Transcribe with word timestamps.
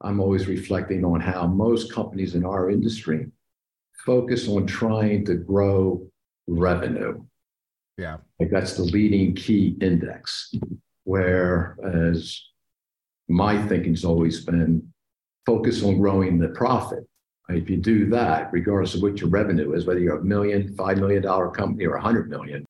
I'm 0.00 0.20
always 0.20 0.46
reflecting 0.46 1.04
on 1.04 1.20
how 1.20 1.46
most 1.46 1.92
companies 1.92 2.34
in 2.34 2.44
our 2.44 2.70
industry 2.70 3.26
focus 4.06 4.48
on 4.48 4.66
trying 4.66 5.24
to 5.24 5.34
grow 5.34 6.08
revenue. 6.46 7.22
Yeah. 7.96 8.18
Like 8.38 8.50
that's 8.50 8.74
the 8.74 8.84
leading 8.84 9.34
key 9.34 9.76
index. 9.80 10.54
Whereas 11.04 12.40
my 13.28 13.60
thinking's 13.66 14.04
always 14.04 14.44
been 14.44 14.92
focus 15.44 15.82
on 15.82 15.98
growing 15.98 16.38
the 16.38 16.48
profit. 16.48 17.06
If 17.48 17.70
you 17.70 17.78
do 17.78 18.10
that, 18.10 18.52
regardless 18.52 18.94
of 18.94 19.02
what 19.02 19.20
your 19.20 19.30
revenue 19.30 19.72
is, 19.72 19.86
whether 19.86 20.00
you're 20.00 20.18
a 20.18 20.24
million, 20.24 20.74
five 20.76 20.98
million 20.98 21.22
dollar 21.22 21.50
company 21.50 21.86
or 21.86 21.94
a 21.94 22.00
hundred 22.00 22.28
million, 22.28 22.66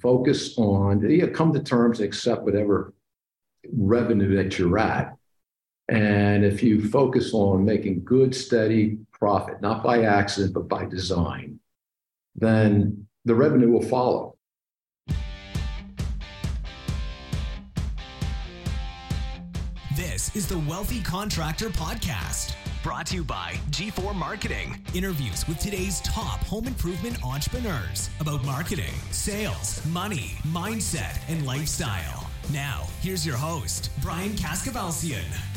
focus 0.00 0.56
on 0.56 1.08
you 1.08 1.26
know, 1.26 1.32
come 1.32 1.52
to 1.52 1.62
terms 1.62 2.00
and 2.00 2.08
accept 2.08 2.42
whatever 2.42 2.94
revenue 3.72 4.34
that 4.36 4.58
you're 4.58 4.78
at. 4.78 5.14
Mm-hmm. 5.90 6.02
And 6.02 6.44
if 6.44 6.62
you 6.62 6.88
focus 6.88 7.32
on 7.34 7.64
making 7.64 8.04
good, 8.04 8.34
steady 8.34 8.98
profit, 9.12 9.60
not 9.60 9.82
by 9.82 10.02
accident, 10.04 10.54
but 10.54 10.68
by 10.68 10.84
design, 10.84 11.58
then 12.34 13.06
the 13.24 13.34
revenue 13.34 13.70
will 13.70 13.82
follow. 13.82 14.36
This 19.94 20.34
is 20.34 20.48
the 20.48 20.58
Wealthy 20.60 21.02
Contractor 21.02 21.68
Podcast, 21.68 22.54
brought 22.82 23.06
to 23.08 23.16
you 23.16 23.24
by 23.24 23.52
G4 23.70 24.14
Marketing. 24.14 24.82
Interviews 24.94 25.46
with 25.46 25.58
today's 25.58 26.00
top 26.00 26.40
home 26.44 26.66
improvement 26.66 27.22
entrepreneurs 27.22 28.08
about 28.20 28.44
marketing, 28.44 28.94
sales, 29.10 29.84
money, 29.86 30.38
mindset, 30.48 31.20
and 31.28 31.44
lifestyle. 31.46 32.30
Now, 32.52 32.86
here's 33.00 33.26
your 33.26 33.36
host, 33.36 33.90
Brian 34.00 34.32
Kaskavalciyan. 34.32 35.51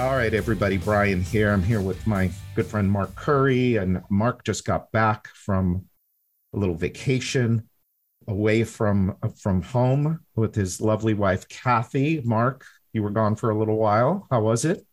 All 0.00 0.16
right, 0.16 0.32
everybody. 0.32 0.78
Brian 0.78 1.20
here. 1.20 1.52
I'm 1.52 1.62
here 1.62 1.82
with 1.82 2.06
my 2.06 2.30
good 2.54 2.64
friend 2.64 2.90
Mark 2.90 3.14
Curry, 3.16 3.76
and 3.76 4.02
Mark 4.08 4.44
just 4.44 4.64
got 4.64 4.90
back 4.92 5.28
from 5.28 5.84
a 6.54 6.58
little 6.58 6.74
vacation 6.74 7.68
away 8.26 8.64
from 8.64 9.14
from 9.36 9.60
home 9.60 10.20
with 10.36 10.54
his 10.54 10.80
lovely 10.80 11.12
wife 11.12 11.46
Kathy. 11.48 12.22
Mark, 12.24 12.64
you 12.94 13.02
were 13.02 13.10
gone 13.10 13.36
for 13.36 13.50
a 13.50 13.58
little 13.58 13.76
while. 13.76 14.26
How 14.30 14.40
was 14.40 14.64
it? 14.64 14.86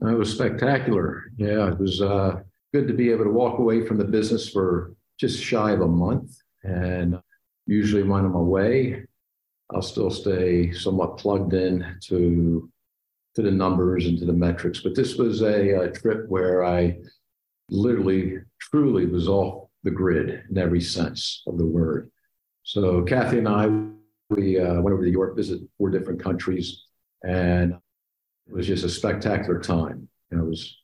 It 0.00 0.16
was 0.16 0.32
spectacular. 0.32 1.24
Yeah, 1.36 1.70
it 1.70 1.78
was 1.78 2.00
uh, 2.00 2.40
good 2.72 2.88
to 2.88 2.94
be 2.94 3.10
able 3.10 3.24
to 3.24 3.30
walk 3.30 3.58
away 3.58 3.84
from 3.84 3.98
the 3.98 4.04
business 4.06 4.48
for 4.48 4.94
just 5.20 5.42
shy 5.42 5.72
of 5.72 5.82
a 5.82 5.86
month. 5.86 6.34
And 6.64 7.20
usually, 7.66 8.02
when 8.02 8.24
I'm 8.24 8.34
away, 8.34 9.04
I'll 9.74 9.82
still 9.82 10.10
stay 10.10 10.72
somewhat 10.72 11.18
plugged 11.18 11.52
in 11.52 11.98
to 12.04 12.70
to 13.38 13.42
the 13.44 13.50
numbers 13.52 14.06
and 14.06 14.18
to 14.18 14.24
the 14.24 14.32
metrics. 14.32 14.80
But 14.80 14.96
this 14.96 15.14
was 15.14 15.42
a, 15.42 15.82
a 15.82 15.92
trip 15.92 16.28
where 16.28 16.64
I 16.64 16.98
literally, 17.70 18.38
truly 18.58 19.06
was 19.06 19.28
off 19.28 19.68
the 19.84 19.92
grid 19.92 20.42
in 20.50 20.58
every 20.58 20.80
sense 20.80 21.44
of 21.46 21.56
the 21.56 21.64
word. 21.64 22.10
So 22.64 23.02
Kathy 23.02 23.38
and 23.38 23.48
I, 23.48 23.68
we 24.28 24.58
uh, 24.58 24.80
went 24.80 24.92
over 24.92 25.04
to 25.04 25.10
Europe, 25.10 25.36
visit 25.36 25.60
four 25.78 25.88
different 25.88 26.20
countries, 26.20 26.82
and 27.22 27.74
it 28.48 28.52
was 28.52 28.66
just 28.66 28.84
a 28.84 28.88
spectacular 28.88 29.60
time. 29.60 30.08
And 30.32 30.40
it 30.40 30.44
was 30.44 30.76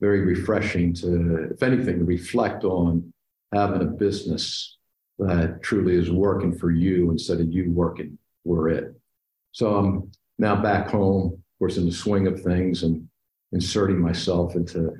very 0.00 0.22
refreshing 0.22 0.92
to, 0.94 1.50
if 1.52 1.62
anything, 1.62 2.00
to 2.00 2.04
reflect 2.04 2.64
on 2.64 3.12
having 3.52 3.82
a 3.82 3.84
business 3.84 4.78
that 5.20 5.62
truly 5.62 5.94
is 5.94 6.10
working 6.10 6.58
for 6.58 6.72
you 6.72 7.12
instead 7.12 7.38
of 7.38 7.52
you 7.52 7.70
working 7.70 8.18
for 8.44 8.68
it. 8.68 8.96
So 9.52 9.76
I'm 9.76 10.10
now 10.38 10.60
back 10.60 10.88
home, 10.88 11.39
course, 11.60 11.76
in 11.76 11.86
the 11.86 11.92
swing 11.92 12.26
of 12.26 12.42
things 12.42 12.82
and 12.82 13.08
inserting 13.52 14.00
myself 14.00 14.56
into. 14.56 14.92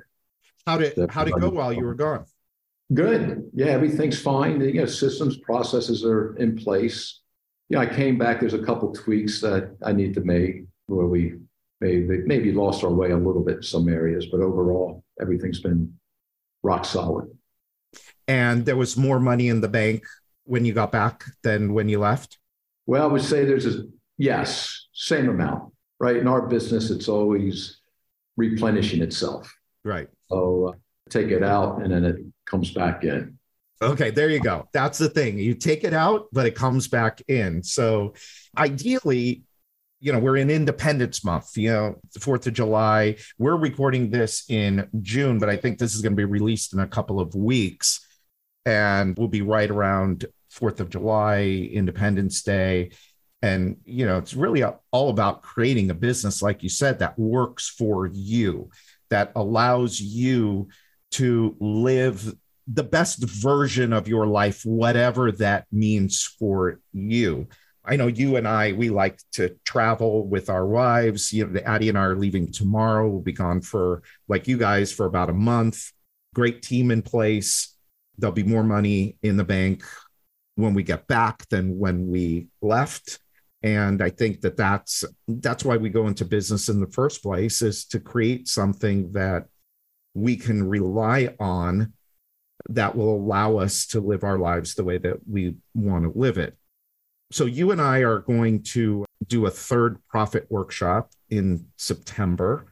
How 0.65 0.77
did 0.77 1.09
how 1.09 1.25
did 1.25 1.35
it 1.35 1.41
go 1.41 1.49
while 1.49 1.73
you 1.73 1.83
were 1.83 1.95
gone? 1.95 2.25
Good. 2.93 3.49
Yeah, 3.53 3.67
everything's 3.67 4.19
fine. 4.19 4.61
You 4.61 4.73
know, 4.73 4.85
systems, 4.85 5.37
processes 5.37 6.05
are 6.05 6.35
in 6.37 6.55
place. 6.55 7.21
Yeah, 7.69 7.79
I 7.79 7.85
came 7.85 8.17
back. 8.17 8.39
There's 8.39 8.53
a 8.53 8.63
couple 8.63 8.93
tweaks 8.93 9.41
that 9.41 9.75
I 9.83 9.91
need 9.91 10.13
to 10.15 10.21
make 10.21 10.65
where 10.87 11.07
we 11.07 11.35
maybe 11.79 12.19
maybe 12.25 12.51
lost 12.51 12.83
our 12.83 12.91
way 12.91 13.11
a 13.11 13.17
little 13.17 13.43
bit 13.43 13.57
in 13.57 13.63
some 13.63 13.89
areas, 13.89 14.27
but 14.31 14.41
overall, 14.41 15.03
everything's 15.19 15.61
been 15.61 15.93
rock 16.63 16.85
solid. 16.85 17.29
And 18.27 18.65
there 18.65 18.77
was 18.77 18.95
more 18.95 19.19
money 19.19 19.47
in 19.47 19.61
the 19.61 19.67
bank 19.67 20.05
when 20.43 20.65
you 20.65 20.73
got 20.73 20.91
back 20.91 21.25
than 21.43 21.73
when 21.73 21.89
you 21.89 21.99
left. 21.99 22.37
Well, 22.85 23.03
I 23.03 23.07
would 23.07 23.23
say 23.23 23.45
there's 23.45 23.65
a 23.65 23.83
yes, 24.17 24.87
same 24.93 25.29
amount. 25.29 25.70
Right 26.01 26.17
in 26.17 26.27
our 26.27 26.47
business, 26.47 26.89
it's 26.89 27.07
always 27.07 27.79
replenishing 28.35 29.03
itself. 29.03 29.55
Right. 29.85 30.07
So 30.29 30.69
uh, 30.69 30.77
take 31.11 31.27
it 31.27 31.43
out, 31.43 31.83
and 31.83 31.91
then 31.91 32.03
it 32.03 32.15
comes 32.47 32.73
back 32.73 33.03
in. 33.03 33.37
Okay, 33.83 34.09
there 34.09 34.27
you 34.29 34.39
go. 34.39 34.67
That's 34.73 34.97
the 34.97 35.09
thing. 35.09 35.37
You 35.37 35.53
take 35.53 35.83
it 35.83 35.93
out, 35.93 36.25
but 36.31 36.47
it 36.47 36.55
comes 36.55 36.87
back 36.87 37.21
in. 37.27 37.61
So 37.61 38.15
ideally, 38.57 39.43
you 39.99 40.11
know, 40.11 40.17
we're 40.17 40.37
in 40.37 40.49
Independence 40.49 41.23
Month, 41.23 41.55
you 41.55 41.69
know, 41.69 41.95
the 42.15 42.19
4th 42.19 42.47
of 42.47 42.53
July. 42.53 43.17
We're 43.37 43.55
recording 43.55 44.09
this 44.09 44.45
in 44.49 44.89
June, 45.03 45.37
but 45.37 45.49
I 45.49 45.57
think 45.57 45.77
this 45.77 45.93
is 45.93 46.01
going 46.01 46.13
to 46.13 46.17
be 46.17 46.25
released 46.25 46.73
in 46.73 46.79
a 46.79 46.87
couple 46.87 47.19
of 47.19 47.35
weeks. 47.35 48.03
And 48.65 49.15
we'll 49.17 49.27
be 49.27 49.43
right 49.43 49.69
around 49.69 50.25
4th 50.51 50.79
of 50.79 50.89
July, 50.89 51.69
Independence 51.71 52.41
Day. 52.41 52.89
And, 53.41 53.77
you 53.85 54.05
know, 54.05 54.17
it's 54.17 54.35
really 54.35 54.63
all 54.63 55.09
about 55.09 55.41
creating 55.41 55.89
a 55.89 55.95
business, 55.95 56.41
like 56.41 56.61
you 56.61 56.69
said, 56.69 56.99
that 56.99 57.17
works 57.17 57.69
for 57.69 58.07
you, 58.07 58.69
that 59.09 59.31
allows 59.35 59.99
you 59.99 60.69
to 61.11 61.55
live 61.59 62.33
the 62.67 62.83
best 62.83 63.23
version 63.23 63.93
of 63.93 64.07
your 64.07 64.27
life, 64.27 64.61
whatever 64.63 65.31
that 65.31 65.65
means 65.71 66.23
for 66.23 66.79
you. 66.93 67.47
I 67.83 67.95
know 67.95 68.05
you 68.05 68.35
and 68.35 68.47
I, 68.47 68.73
we 68.73 68.91
like 68.91 69.19
to 69.33 69.57
travel 69.65 70.27
with 70.27 70.51
our 70.51 70.67
wives. 70.67 71.33
You 71.33 71.47
know, 71.47 71.59
Addie 71.61 71.89
and 71.89 71.97
I 71.97 72.03
are 72.03 72.15
leaving 72.15 72.51
tomorrow. 72.51 73.09
We'll 73.09 73.21
be 73.21 73.31
gone 73.31 73.61
for, 73.61 74.03
like 74.27 74.47
you 74.47 74.57
guys, 74.57 74.91
for 74.93 75.07
about 75.07 75.31
a 75.31 75.33
month. 75.33 75.91
Great 76.35 76.61
team 76.61 76.91
in 76.91 77.01
place. 77.01 77.75
There'll 78.19 78.33
be 78.33 78.43
more 78.43 78.63
money 78.63 79.17
in 79.23 79.35
the 79.35 79.43
bank 79.43 79.83
when 80.55 80.75
we 80.75 80.83
get 80.83 81.07
back 81.07 81.49
than 81.49 81.79
when 81.79 82.07
we 82.07 82.49
left. 82.61 83.19
And 83.63 84.01
I 84.01 84.09
think 84.09 84.41
that 84.41 84.57
that's 84.57 85.03
that's 85.27 85.63
why 85.63 85.77
we 85.77 85.89
go 85.89 86.07
into 86.07 86.25
business 86.25 86.67
in 86.67 86.79
the 86.79 86.91
first 86.91 87.21
place 87.21 87.61
is 87.61 87.85
to 87.85 87.99
create 87.99 88.47
something 88.47 89.11
that 89.13 89.45
we 90.13 90.35
can 90.35 90.67
rely 90.67 91.35
on 91.39 91.93
that 92.69 92.95
will 92.95 93.15
allow 93.15 93.57
us 93.57 93.87
to 93.87 94.01
live 94.01 94.23
our 94.23 94.37
lives 94.37 94.75
the 94.75 94.83
way 94.83 94.97
that 94.97 95.17
we 95.29 95.55
want 95.73 96.03
to 96.03 96.19
live 96.19 96.37
it. 96.37 96.57
So, 97.31 97.45
you 97.45 97.71
and 97.71 97.81
I 97.81 97.99
are 97.99 98.19
going 98.19 98.63
to 98.63 99.05
do 99.27 99.45
a 99.45 99.51
third 99.51 99.97
profit 100.09 100.47
workshop 100.49 101.11
in 101.29 101.67
September. 101.77 102.65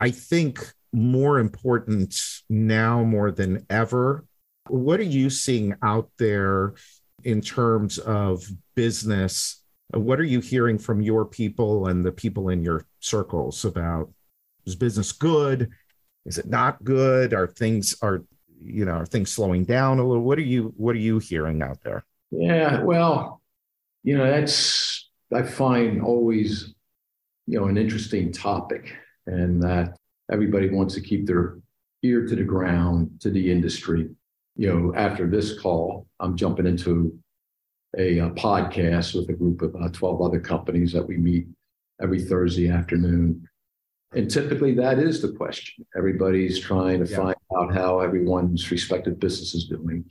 I 0.00 0.10
think 0.10 0.60
more 0.92 1.38
important 1.38 2.18
now 2.48 3.04
more 3.04 3.30
than 3.30 3.64
ever. 3.70 4.24
What 4.68 4.98
are 4.98 5.04
you 5.04 5.30
seeing 5.30 5.74
out 5.82 6.10
there 6.18 6.74
in 7.22 7.40
terms 7.40 7.98
of 7.98 8.44
business? 8.74 9.62
Uh, 9.94 10.00
what 10.00 10.18
are 10.20 10.24
you 10.24 10.40
hearing 10.40 10.78
from 10.78 11.00
your 11.00 11.24
people 11.24 11.86
and 11.86 12.04
the 12.04 12.12
people 12.12 12.48
in 12.48 12.62
your 12.62 12.86
circles 13.00 13.64
about 13.64 14.10
is 14.64 14.74
business 14.74 15.12
good? 15.12 15.70
Is 16.24 16.38
it 16.38 16.46
not 16.46 16.82
good? 16.82 17.32
Are 17.32 17.46
things 17.46 17.94
are 18.02 18.24
you 18.62 18.84
know 18.84 18.92
are 18.92 19.06
things 19.06 19.30
slowing 19.30 19.64
down 19.64 19.98
a 19.98 20.06
little? 20.06 20.24
What 20.24 20.38
are 20.38 20.42
you 20.42 20.74
what 20.76 20.96
are 20.96 21.00
you 21.00 21.18
hearing 21.18 21.62
out 21.62 21.82
there? 21.82 22.04
Yeah, 22.30 22.82
well, 22.82 23.40
you 24.02 24.18
know 24.18 24.26
that's 24.26 25.08
I 25.32 25.42
find 25.42 26.02
always 26.02 26.74
you 27.46 27.60
know 27.60 27.66
an 27.66 27.78
interesting 27.78 28.32
topic, 28.32 28.92
and 29.26 29.62
that 29.62 29.96
everybody 30.30 30.68
wants 30.68 30.94
to 30.94 31.00
keep 31.00 31.26
their 31.26 31.58
ear 32.02 32.26
to 32.26 32.34
the 32.34 32.44
ground 32.44 33.10
to 33.20 33.30
the 33.30 33.50
industry. 33.50 34.08
You 34.56 34.72
know, 34.72 34.94
after 34.96 35.28
this 35.28 35.60
call, 35.60 36.08
I'm 36.18 36.36
jumping 36.36 36.66
into 36.66 37.16
a, 37.96 38.18
a 38.18 38.30
podcast 38.30 39.14
with 39.14 39.28
a 39.28 39.32
group 39.32 39.62
of 39.62 39.74
uh, 39.76 39.88
12 39.88 40.22
other 40.22 40.40
companies 40.40 40.92
that 40.92 41.06
we 41.06 41.16
meet 41.16 41.46
every 42.00 42.22
Thursday 42.22 42.70
afternoon 42.70 43.48
and 44.16 44.30
typically 44.30 44.72
that 44.74 44.98
is 44.98 45.20
the 45.20 45.32
question. 45.32 45.84
Everybody's 45.96 46.58
trying 46.58 47.04
to 47.04 47.10
yeah. 47.10 47.16
find 47.16 47.36
out 47.56 47.74
how 47.74 48.00
everyone's 48.00 48.70
respective 48.70 49.18
business 49.18 49.54
is 49.54 49.66
doing. 49.66 50.04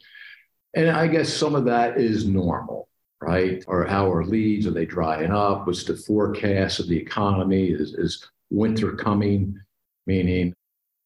And 0.75 0.89
I 0.89 1.07
guess 1.07 1.33
some 1.33 1.55
of 1.55 1.65
that 1.65 1.97
is 1.97 2.25
normal, 2.25 2.89
right? 3.21 3.63
Or 3.67 3.85
how 3.85 4.11
are 4.11 4.25
leads? 4.25 4.67
Are 4.67 4.71
they 4.71 4.85
drying 4.85 5.31
up? 5.31 5.65
What's 5.65 5.85
the 5.85 5.95
forecast 5.95 6.79
of 6.79 6.87
the 6.87 6.97
economy? 6.97 7.69
Is, 7.69 7.93
is 7.93 8.27
winter 8.51 8.91
coming? 8.91 9.59
Meaning, 10.05 10.53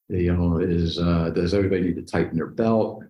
you 0.10 0.36
know, 0.36 0.58
is 0.58 1.00
uh, 1.00 1.30
does 1.30 1.54
everybody 1.54 1.84
need 1.84 1.96
to 1.96 2.02
tighten 2.02 2.36
their 2.36 2.48
belt? 2.48 3.04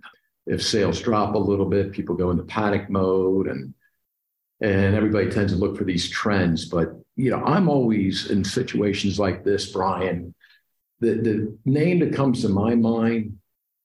If 0.45 0.63
sales 0.63 1.01
drop 1.01 1.35
a 1.35 1.39
little 1.39 1.65
bit, 1.65 1.91
people 1.91 2.15
go 2.15 2.31
into 2.31 2.43
panic 2.43 2.89
mode 2.89 3.47
and 3.47 3.73
and 4.61 4.93
everybody 4.93 5.29
tends 5.29 5.53
to 5.53 5.57
look 5.57 5.77
for 5.77 5.85
these 5.85 6.09
trends. 6.09 6.65
But 6.65 6.89
you 7.15 7.31
know, 7.31 7.43
I'm 7.43 7.69
always 7.69 8.29
in 8.29 8.43
situations 8.43 9.19
like 9.19 9.43
this, 9.43 9.71
Brian. 9.71 10.33
The 10.99 11.15
the 11.15 11.57
name 11.65 11.99
that 11.99 12.15
comes 12.15 12.41
to 12.41 12.49
my 12.49 12.75
mind 12.75 13.37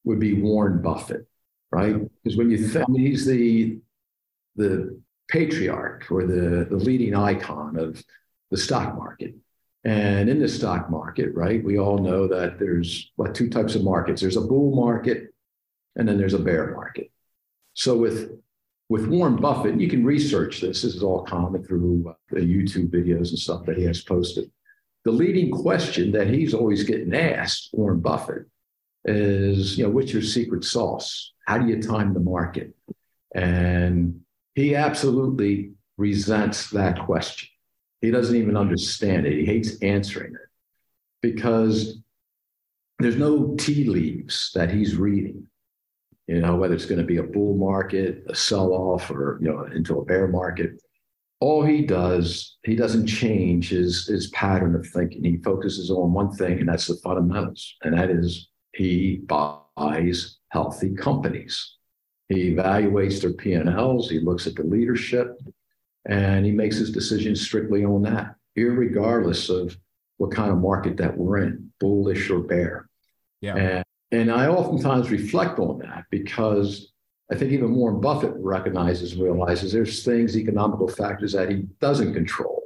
would 0.04 0.20
be 0.20 0.34
Warren 0.34 0.82
Buffett, 0.82 1.26
right? 1.70 1.96
Because 2.22 2.36
when 2.36 2.50
you 2.50 2.58
think 2.58 2.86
he's 2.96 3.26
the 3.26 3.78
the 4.56 5.00
patriarch 5.28 6.10
or 6.10 6.24
the, 6.24 6.66
the 6.70 6.76
leading 6.76 7.14
icon 7.14 7.76
of 7.76 8.02
the 8.50 8.56
stock 8.56 8.96
market. 8.96 9.34
And 9.84 10.30
in 10.30 10.38
the 10.38 10.48
stock 10.48 10.90
market, 10.90 11.34
right, 11.34 11.62
we 11.62 11.78
all 11.78 11.98
know 11.98 12.26
that 12.28 12.58
there's 12.58 13.12
what 13.16 13.34
two 13.34 13.50
types 13.50 13.74
of 13.74 13.84
markets. 13.84 14.22
There's 14.22 14.36
a 14.36 14.40
bull 14.40 14.74
market 14.74 15.33
and 15.96 16.08
then 16.08 16.18
there's 16.18 16.34
a 16.34 16.38
bear 16.38 16.72
market. 16.72 17.10
So 17.74 17.96
with 17.96 18.32
with 18.88 19.06
Warren 19.06 19.36
Buffett, 19.36 19.80
you 19.80 19.88
can 19.88 20.04
research 20.04 20.60
this. 20.60 20.82
This 20.82 20.94
is 20.94 21.02
all 21.02 21.24
common 21.24 21.64
through 21.64 22.04
uh, 22.08 22.14
the 22.30 22.40
YouTube 22.40 22.90
videos 22.90 23.30
and 23.30 23.38
stuff 23.38 23.64
that 23.64 23.78
he 23.78 23.84
has 23.84 24.02
posted. 24.02 24.50
The 25.04 25.10
leading 25.10 25.50
question 25.50 26.12
that 26.12 26.28
he's 26.28 26.54
always 26.54 26.84
getting 26.84 27.14
asked, 27.14 27.70
Warren 27.72 28.00
Buffett, 28.00 28.46
is, 29.04 29.78
you 29.78 29.84
know, 29.84 29.90
what's 29.90 30.12
your 30.12 30.22
secret 30.22 30.64
sauce? 30.64 31.32
How 31.46 31.58
do 31.58 31.66
you 31.66 31.82
time 31.82 32.14
the 32.14 32.20
market? 32.20 32.74
And 33.34 34.20
he 34.54 34.76
absolutely 34.76 35.72
resents 35.96 36.70
that 36.70 37.00
question. 37.00 37.48
He 38.00 38.10
doesn't 38.10 38.36
even 38.36 38.56
understand 38.56 39.26
it. 39.26 39.32
He 39.32 39.46
hates 39.46 39.78
answering 39.80 40.34
it 40.34 40.48
because 41.22 41.98
there's 42.98 43.16
no 43.16 43.56
tea 43.56 43.84
leaves 43.84 44.50
that 44.54 44.70
he's 44.70 44.96
reading. 44.96 45.46
You 46.26 46.40
know, 46.40 46.56
whether 46.56 46.74
it's 46.74 46.86
going 46.86 47.00
to 47.00 47.06
be 47.06 47.18
a 47.18 47.22
bull 47.22 47.56
market, 47.56 48.24
a 48.28 48.34
sell 48.34 48.72
off, 48.72 49.10
or, 49.10 49.38
you 49.42 49.48
know, 49.48 49.64
into 49.64 49.98
a 49.98 50.04
bear 50.04 50.26
market. 50.26 50.82
All 51.40 51.62
he 51.62 51.82
does, 51.82 52.56
he 52.64 52.74
doesn't 52.74 53.06
change 53.06 53.68
his, 53.68 54.06
his 54.06 54.28
pattern 54.28 54.74
of 54.74 54.86
thinking. 54.86 55.22
He 55.22 55.36
focuses 55.38 55.90
on 55.90 56.14
one 56.14 56.32
thing, 56.32 56.60
and 56.60 56.68
that's 56.68 56.86
the 56.86 56.96
fundamentals. 57.04 57.74
And 57.82 57.98
that 57.98 58.08
is 58.08 58.48
he 58.74 59.20
buys 59.26 60.38
healthy 60.48 60.94
companies. 60.94 61.76
He 62.28 62.54
evaluates 62.54 63.20
their 63.20 63.34
P&Ls, 63.34 64.08
he 64.08 64.20
looks 64.20 64.46
at 64.46 64.54
the 64.54 64.62
leadership, 64.62 65.38
and 66.06 66.46
he 66.46 66.52
makes 66.52 66.76
his 66.76 66.90
decisions 66.90 67.42
strictly 67.42 67.84
on 67.84 68.02
that, 68.02 68.36
regardless 68.56 69.50
of 69.50 69.76
what 70.16 70.30
kind 70.30 70.50
of 70.50 70.58
market 70.58 70.96
that 70.96 71.16
we're 71.16 71.38
in, 71.38 71.70
bullish 71.80 72.30
or 72.30 72.40
bear. 72.40 72.88
Yeah. 73.40 73.56
And, 73.56 73.84
and 74.14 74.30
I 74.30 74.48
oftentimes 74.48 75.10
reflect 75.10 75.58
on 75.58 75.78
that 75.80 76.04
because 76.10 76.92
I 77.30 77.34
think 77.34 77.52
even 77.52 77.74
Warren 77.74 78.00
Buffett 78.00 78.34
recognizes, 78.36 79.12
and 79.12 79.22
realizes 79.22 79.72
there's 79.72 80.04
things, 80.04 80.36
economical 80.36 80.88
factors 80.88 81.32
that 81.32 81.50
he 81.50 81.64
doesn't 81.80 82.14
control. 82.14 82.62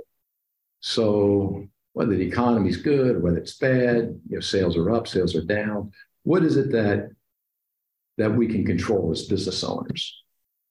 So 0.80 1.66
whether 1.92 2.14
the 2.14 2.26
economy's 2.26 2.76
good 2.76 3.16
or 3.16 3.20
whether 3.20 3.38
it's 3.38 3.56
bad, 3.56 4.20
you 4.28 4.36
know, 4.36 4.40
sales 4.40 4.76
are 4.76 4.90
up, 4.90 5.06
sales 5.06 5.34
are 5.34 5.44
down. 5.44 5.92
What 6.22 6.44
is 6.44 6.56
it 6.56 6.70
that 6.72 7.10
that 8.18 8.34
we 8.34 8.48
can 8.48 8.66
control 8.66 9.10
as 9.10 9.22
business 9.22 9.64
owners. 9.64 10.22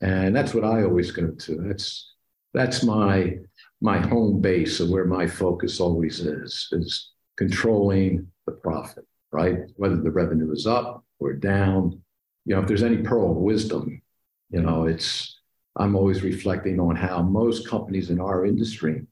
And 0.01 0.35
that's 0.35 0.53
what 0.53 0.65
I 0.65 0.83
always 0.83 1.09
go 1.09 1.31
to. 1.31 1.55
That's 1.55 2.13
that's 2.53 2.83
my 2.83 3.37
my 3.81 3.99
home 3.99 4.41
base 4.41 4.79
of 4.79 4.89
where 4.89 5.05
my 5.05 5.25
focus 5.25 5.79
always 5.79 6.19
is, 6.19 6.67
is 6.71 7.11
controlling 7.37 8.27
the 8.45 8.51
profit, 8.51 9.06
right? 9.31 9.59
Whether 9.75 9.97
the 9.97 10.11
revenue 10.11 10.51
is 10.51 10.67
up 10.67 11.03
or 11.19 11.33
down. 11.33 12.01
You 12.45 12.55
know, 12.55 12.61
if 12.61 12.67
there's 12.67 12.83
any 12.83 12.97
pearl 12.97 13.31
of 13.31 13.37
wisdom, 13.37 14.01
you 14.49 14.61
know, 14.61 14.85
it's 14.85 15.39
I'm 15.75 15.95
always 15.95 16.23
reflecting 16.23 16.79
on 16.79 16.95
how 16.95 17.21
most 17.21 17.67
companies 17.67 18.09
in 18.09 18.19
our 18.19 18.45
industry 18.45 19.05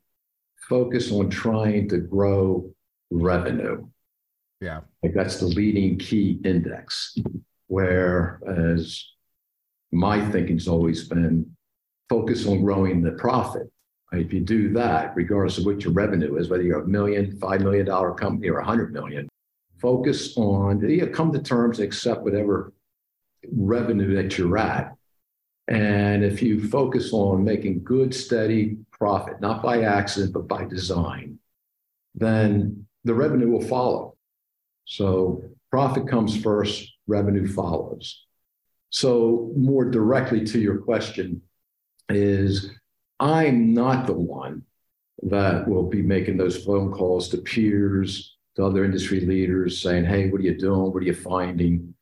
focus 0.67 1.12
on 1.12 1.29
trying 1.29 1.89
to 1.89 1.97
grow 1.97 2.73
revenue. 3.12 3.88
Yeah. 4.62 4.81
Like 5.03 5.13
that's 5.13 5.39
the 5.39 5.45
leading 5.45 6.00
key 6.00 6.39
index. 6.44 7.15
Whereas 7.67 9.06
my 9.91 10.27
thinking's 10.31 10.67
always 10.67 11.07
been 11.07 11.56
focus 12.09 12.47
on 12.47 12.63
growing 12.63 13.01
the 13.01 13.12
profit. 13.12 13.71
If 14.12 14.31
you 14.31 14.39
do 14.39 14.71
that, 14.73 15.13
regardless 15.15 15.57
of 15.57 15.65
what 15.65 15.83
your 15.83 15.94
revenue 15.94 16.38
is, 16.38 16.47
whether 16.47 16.63
you're 16.63 16.83
a 16.83 16.88
million, 16.88 17.38
five 17.38 17.62
million 17.62 17.85
dollar 17.85 18.13
company 18.13 18.50
or 18.50 18.59
a 18.59 18.65
hundred 18.65 18.94
million, 18.94 19.27
focus 19.80 20.36
on 20.38 20.88
you 20.89 21.07
come 21.07 21.31
to 21.31 21.42
terms 21.42 21.80
accept 21.80 22.24
whatever 22.24 22.74
revenue 23.51 24.16
that 24.16 24.38
you're 24.38 24.57
at. 24.57 24.95
And 25.68 26.24
if 26.24 26.42
you 26.42 26.68
focus 26.68 27.12
on 27.12 27.44
making 27.44 27.83
good, 27.83 28.13
steady 28.13 28.77
profit, 28.92 29.42
not 29.42 29.63
by 29.63 29.83
accident, 29.83 30.33
but 30.33 30.48
by 30.48 30.66
design, 30.66 31.39
then 32.13 32.86
the 33.04 33.13
revenue 33.13 33.50
will 33.50 33.68
follow. 33.68 34.16
So 34.86 35.44
profit 35.72 36.07
comes 36.07 36.39
first, 36.42 36.94
revenue 37.07 37.48
follows. 37.48 38.25
So, 38.92 39.51
more 39.57 39.83
directly 39.83 40.45
to 40.45 40.60
your 40.60 40.77
question, 40.77 41.42
is 42.07 42.72
I'm 43.19 43.74
not 43.74 44.07
the 44.07 44.13
one 44.13 44.63
that 45.24 45.68
will 45.68 45.88
be 45.88 46.01
making 46.01 46.38
those 46.38 46.63
phone 46.63 46.92
calls 46.92 47.30
to 47.30 47.38
peers, 47.38 48.35
to 48.56 48.66
other 48.66 48.86
industry 48.86 49.22
leaders 49.22 49.81
saying, 49.81 50.06
Hey, 50.06 50.30
what 50.30 50.42
are 50.42 50.44
you 50.44 50.57
doing? 50.57 50.94
What 50.94 51.04
are 51.04 51.06
you 51.06 51.13
finding? 51.13 51.94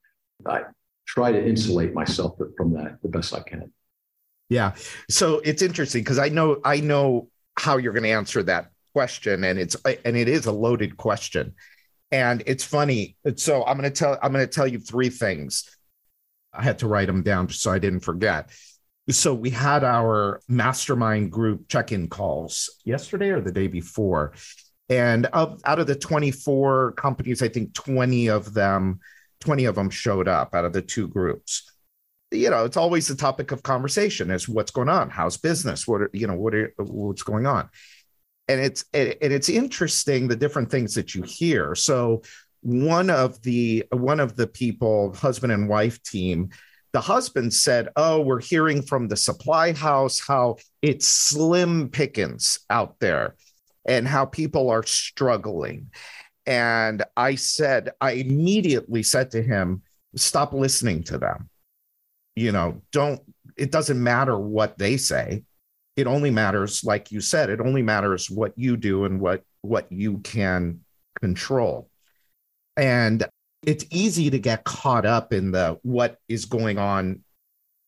I 0.46 0.64
try 1.06 1.32
to 1.32 1.46
insulate 1.46 1.94
myself 1.94 2.38
from 2.58 2.74
that 2.74 2.98
the 3.02 3.10
best 3.10 3.34
I 3.34 3.42
can. 3.42 3.72
Yeah. 4.50 4.74
So 5.10 5.40
it's 5.40 5.62
interesting 5.62 6.02
because 6.02 6.20
I 6.20 6.30
know 6.30 6.60
I 6.64 6.80
know 6.80 7.30
how 7.58 7.78
you're 7.78 7.94
going 7.94 8.04
to 8.04 8.12
answer 8.12 8.44
that 8.44 8.72
question 8.94 9.44
and 9.44 9.58
it's 9.58 9.76
and 9.86 10.16
it 10.18 10.28
is 10.28 10.46
a 10.46 10.52
loaded 10.52 10.98
question 10.98 11.56
and 12.12 12.44
it's 12.46 12.64
funny. 12.64 13.18
So 13.38 13.66
I'm 13.66 13.78
going 13.78 13.92
to 13.92 13.96
tell 13.96 14.18
I'm 14.22 14.32
going 14.32 14.46
to 14.46 14.52
tell 14.52 14.68
you 14.68 14.80
three 14.80 15.10
things. 15.10 15.66
I 16.54 16.64
had 16.64 16.80
to 16.80 16.88
write 16.88 17.08
them 17.08 17.24
down 17.24 17.48
just 17.48 17.62
so 17.62 17.72
I 17.72 17.80
didn't 17.80 18.02
forget. 18.02 18.52
So 19.10 19.34
we 19.34 19.50
had 19.50 19.84
our 19.84 20.40
mastermind 20.48 21.32
group 21.32 21.68
check-in 21.68 22.08
calls 22.08 22.70
yesterday 22.86 23.30
or 23.30 23.42
the 23.42 23.52
day 23.52 23.68
before. 23.68 24.34
And 24.90 25.28
of, 25.28 25.62
out 25.66 25.80
of 25.80 25.88
the 25.88 25.96
24 25.96 26.94
companies, 26.94 27.42
I 27.42 27.48
think 27.48 27.74
20 27.74 28.28
of 28.28 28.54
them 28.54 29.00
20 29.42 29.66
of 29.66 29.76
them 29.76 29.90
showed 29.90 30.30
up 30.30 30.56
out 30.56 30.64
of 30.64 30.72
the 30.72 30.82
two 30.82 31.08
groups. 31.08 31.70
You 32.32 32.50
know 32.50 32.66
it's 32.66 32.78
always 32.78 33.08
the 33.08 33.16
topic 33.16 33.52
of 33.52 33.62
conversation 33.62 34.32
is 34.32 34.50
what's 34.50 34.72
going 34.72 34.90
on? 34.90 35.10
How's 35.10 35.38
business? 35.38 35.88
What 35.88 36.02
are, 36.02 36.10
you 36.14 36.28
know 36.28 36.36
what 36.36 36.56
are, 36.56 36.74
what's 36.78 37.24
going 37.24 37.46
on? 37.46 37.70
And 38.48 38.60
it's 38.60 38.86
and 38.94 39.16
it's 39.22 39.50
interesting 39.50 40.28
the 40.28 40.36
different 40.36 40.72
things 40.72 40.96
that 40.96 41.14
you 41.14 41.24
hear. 41.24 41.76
So 41.76 42.24
one 42.64 43.10
of 43.10 43.42
the 43.44 43.86
one 43.92 44.20
of 44.20 44.36
the 44.36 44.48
people 44.48 45.14
husband 45.14 45.52
and 45.52 45.68
wife 45.68 46.02
team 46.02 46.50
the 46.94 47.02
husband 47.02 47.54
said 47.54 47.90
oh 47.98 48.22
we're 48.22 48.40
hearing 48.40 48.82
from 48.82 49.10
the 49.10 49.18
supply 49.18 49.74
house 49.74 50.22
how 50.26 50.56
it's 50.82 51.06
slim 51.06 51.90
pickings 51.90 52.60
out 52.70 52.98
there 53.00 53.36
and 53.86 54.08
how 54.08 54.26
people 54.26 54.70
are 54.70 54.84
struggling. 54.84 55.92
And 56.46 57.04
i 57.16 57.36
said 57.36 57.92
i 58.02 58.12
immediately 58.12 59.02
said 59.02 59.32
to 59.32 59.42
him 59.42 59.82
stop 60.16 60.54
listening 60.54 61.04
to 61.04 61.18
them. 61.18 61.50
You 62.36 62.52
know 62.52 62.82
don't 62.92 63.22
it 63.56 63.72
doesn't 63.72 64.02
matter 64.02 64.38
what 64.38 64.78
they 64.78 64.98
say. 64.98 65.44
It 65.96 66.08
only 66.08 66.32
matters 66.32 66.84
like 66.84 67.12
you 67.12 67.22
said 67.22 67.50
it 67.50 67.62
only 67.62 67.82
matters 67.82 68.30
what 68.30 68.54
you 68.58 68.76
do 68.78 69.06
and 69.06 69.20
what 69.22 69.44
what 69.62 69.92
you 69.92 70.18
can 70.20 70.82
control. 71.22 71.90
And 72.76 73.26
it's 73.66 73.86
easy 73.92 74.30
to 74.30 74.40
get 74.40 74.66
caught 74.66 75.06
up 75.06 75.32
in 75.32 75.52
the 75.52 75.80
what 75.84 76.18
is 76.28 76.46
going 76.46 76.78
on 76.78 77.24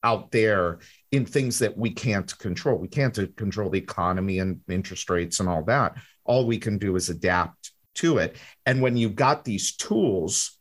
out 0.06 0.32
there 0.32 0.80
in 1.12 1.26
things 1.26 1.60
that 1.60 1.78
we 1.78 1.90
can't 1.90 2.38
control 2.40 2.78
we 2.78 2.88
can't 2.88 3.18
uh, 3.20 3.26
control 3.36 3.70
the 3.70 3.80
economy 3.80 4.40
and 4.40 4.62
interest 4.70 5.10
rates 5.10 5.40
and 5.40 5.50
all 5.50 5.64
that 5.64 5.98
all 6.24 6.46
we 6.46 6.58
can 6.58 6.78
do 6.78 6.96
is 6.96 7.10
adapt 7.10 7.72
to 7.94 8.18
it 8.20 8.38
and 8.66 8.82
when 8.82 8.96
you've 8.96 9.16
got 9.16 9.44
these 9.44 9.76
tools 9.76 10.56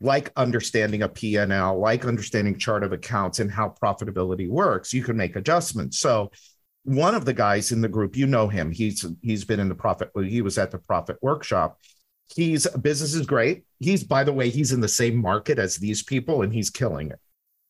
like 0.00 0.32
understanding 0.36 1.02
a 1.02 1.08
P&L, 1.08 1.78
like 1.78 2.04
understanding 2.04 2.58
chart 2.58 2.82
of 2.82 2.92
accounts 2.92 3.38
and 3.38 3.50
how 3.50 3.74
profitability 3.82 4.48
works, 4.48 4.92
you 4.92 5.02
can 5.02 5.16
make 5.16 5.34
adjustments. 5.34 5.98
So 5.98 6.30
one 6.84 7.14
of 7.14 7.24
the 7.24 7.32
guys 7.32 7.72
in 7.72 7.80
the 7.80 7.88
group, 7.88 8.16
you 8.16 8.26
know 8.26 8.46
him. 8.46 8.70
He's 8.70 9.04
he's 9.22 9.44
been 9.44 9.60
in 9.60 9.68
the 9.68 9.74
profit. 9.74 10.10
He 10.14 10.42
was 10.42 10.58
at 10.58 10.70
the 10.70 10.78
profit 10.78 11.16
workshop. 11.22 11.80
He's 12.34 12.66
business 12.66 13.14
is 13.14 13.26
great. 13.26 13.64
He's 13.80 14.04
by 14.04 14.24
the 14.24 14.32
way, 14.32 14.50
he's 14.50 14.72
in 14.72 14.80
the 14.80 14.88
same 14.88 15.16
market 15.16 15.58
as 15.58 15.76
these 15.76 16.02
people, 16.02 16.42
and 16.42 16.52
he's 16.52 16.70
killing 16.70 17.10
it. 17.10 17.18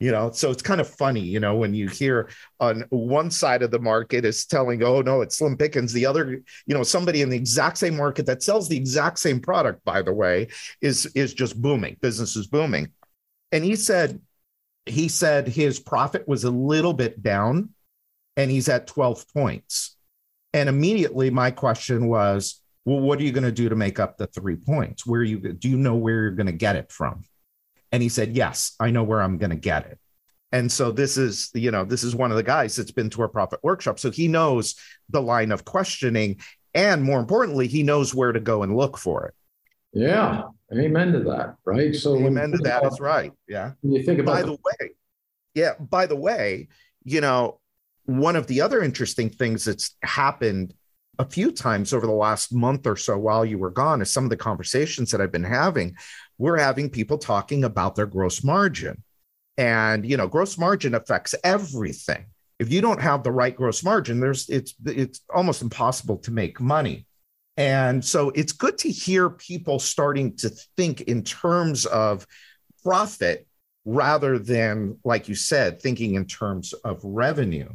You 0.01 0.11
know, 0.11 0.33
so 0.33 0.51
it's 0.51 0.63
kind 0.63 0.81
of 0.81 0.89
funny, 0.89 1.21
you 1.21 1.39
know, 1.39 1.55
when 1.55 1.73
you 1.73 1.89
hear 1.89 2.29
on 2.59 2.85
one 2.91 3.31
side 3.31 3.63
of 3.63 3.71
the 3.71 3.79
market 3.79 4.25
is 4.25 4.45
telling, 4.45 4.83
oh 4.83 5.01
no, 5.03 5.23
it's 5.23 5.39
slim 5.39 5.57
pickings. 5.57 5.93
The 5.93 6.05
other, 6.05 6.43
you 6.67 6.75
know, 6.75 6.83
somebody 6.83 7.23
in 7.23 7.31
the 7.31 7.37
exact 7.37 7.79
same 7.79 7.97
market 7.97 8.27
that 8.27 8.43
sells 8.43 8.69
the 8.69 8.77
exact 8.77 9.21
same 9.21 9.41
product, 9.41 9.85
by 9.85 10.03
the 10.03 10.13
way, 10.13 10.49
is 10.81 11.07
is 11.15 11.33
just 11.33 11.63
booming. 11.63 11.97
Business 12.01 12.35
is 12.35 12.49
booming. 12.49 12.89
And 13.53 13.65
he 13.65 13.77
said, 13.77 14.21
he 14.85 15.09
said 15.09 15.47
his 15.47 15.79
profit 15.79 16.27
was 16.27 16.45
a 16.45 16.51
little 16.51 16.93
bit 16.93 17.23
down 17.23 17.71
and 18.37 18.51
he's 18.51 18.69
at 18.69 18.87
12 18.87 19.27
points. 19.33 19.97
And 20.53 20.69
immediately 20.69 21.31
my 21.31 21.51
question 21.51 22.07
was, 22.07 22.61
well, 22.85 23.01
what 23.01 23.19
are 23.19 23.23
you 23.23 23.33
going 23.33 23.45
to 23.45 23.53
do 23.53 23.69
to 23.69 23.77
make 23.77 23.99
up 23.99 24.19
the 24.19 24.27
three 24.27 24.57
points? 24.57 25.07
Where 25.07 25.23
you 25.23 25.39
do 25.39 25.69
you 25.69 25.77
know 25.77 25.95
where 25.95 26.15
you're 26.15 26.31
going 26.33 26.47
to 26.47 26.53
get 26.53 26.77
it 26.77 26.93
from? 26.93 27.25
And 27.95 28.03
he 28.03 28.09
said, 28.09 28.37
Yes, 28.37 28.75
I 28.81 28.91
know 28.91 29.05
where 29.05 29.23
I'm 29.23 29.39
going 29.39 29.51
to 29.51 29.57
get 29.57 29.87
it. 29.87 30.01
And 30.51 30.71
so 30.71 30.91
this 30.91 31.17
is, 31.17 31.51
you 31.55 31.71
know, 31.71 31.85
this 31.85 32.03
is 32.03 32.17
one 32.17 32.33
of 32.33 32.37
the 32.37 32.43
guys 32.43 32.75
that's 32.75 32.91
been 32.91 33.09
to 33.11 33.23
a 33.23 33.29
profit 33.29 33.61
workshop. 33.63 34.01
So 34.01 34.11
he 34.11 34.27
knows 34.27 34.75
the 35.11 35.23
line 35.23 35.53
of 35.53 35.65
questioning. 35.65 36.41
And 36.75 37.05
more 37.05 37.21
importantly, 37.21 37.69
he 37.69 37.85
knows 37.85 38.13
where 38.13 38.33
to 38.33 38.41
go 38.41 38.65
and 38.65 38.77
look 38.77 38.99
for 38.99 39.27
it. 39.27 39.35
Yeah. 39.93 40.43
Amen 40.77 41.13
to 41.13 41.21
that. 41.21 41.55
Right. 41.65 41.95
So 41.95 42.17
amen 42.17 42.51
to 42.51 42.59
that. 42.59 42.83
that 42.83 42.93
is 42.93 42.99
right. 42.99 43.31
Yeah. 43.47 43.75
You 43.85 44.03
think 44.03 44.19
about 44.19 44.33
by 44.33 44.43
the 44.43 44.55
way, 44.55 44.91
yeah, 45.55 45.75
by 45.79 46.07
the 46.07 46.17
way, 46.17 46.67
you 47.05 47.21
know, 47.21 47.61
one 48.07 48.35
of 48.35 48.49
the 48.49 48.61
other 48.61 48.83
interesting 48.83 49.31
things 49.31 49.67
that's 49.67 49.95
happened 50.03 50.75
a 51.21 51.25
few 51.25 51.53
times 51.53 51.93
over 51.93 52.07
the 52.07 52.13
last 52.13 52.53
month 52.53 52.89
or 52.89 52.97
so 52.97 53.17
while 53.17 53.45
you 53.45 53.57
were 53.57 53.71
gone 53.71 54.03
is 54.03 54.11
some 54.11 54.25
of 54.25 54.31
the 54.31 54.37
conversations 54.37 55.13
that 55.13 55.21
I've 55.21 55.31
been 55.31 55.45
having. 55.45 55.95
We're 56.39 56.59
having 56.59 56.91
people 56.91 57.19
talking 57.19 57.65
about 57.65 57.95
their 57.95 58.07
gross 58.07 58.43
margin. 58.43 59.03
And 59.57 60.09
you 60.09 60.17
know, 60.17 60.27
gross 60.27 60.59
margin 60.59 60.95
affects 60.95 61.35
everything. 61.45 62.27
If 62.59 62.73
you 62.73 62.81
don't 62.81 63.01
have 63.01 63.23
the 63.23 63.33
right 63.33 63.55
gross 63.55 63.83
margin, 63.83 64.21
there's 64.21 64.49
it's 64.49 64.75
it's 64.85 65.21
almost 65.33 65.63
impossible 65.63 66.19
to 66.19 66.31
make 66.31 66.61
money. 66.61 67.07
And 67.57 68.05
so 68.05 68.31
it's 68.31 68.53
good 68.53 68.79
to 68.79 68.91
hear 68.91 69.31
people 69.31 69.79
starting 69.79 70.37
to 70.39 70.51
think 70.77 71.03
in 71.03 71.23
terms 71.23 71.87
of 71.87 72.27
profit 72.83 73.47
rather 73.85 74.39
than, 74.39 74.99
like 75.05 75.29
you 75.29 75.35
said, 75.35 75.81
thinking 75.81 76.15
in 76.15 76.27
terms 76.27 76.73
of 76.73 77.01
revenue. 77.05 77.69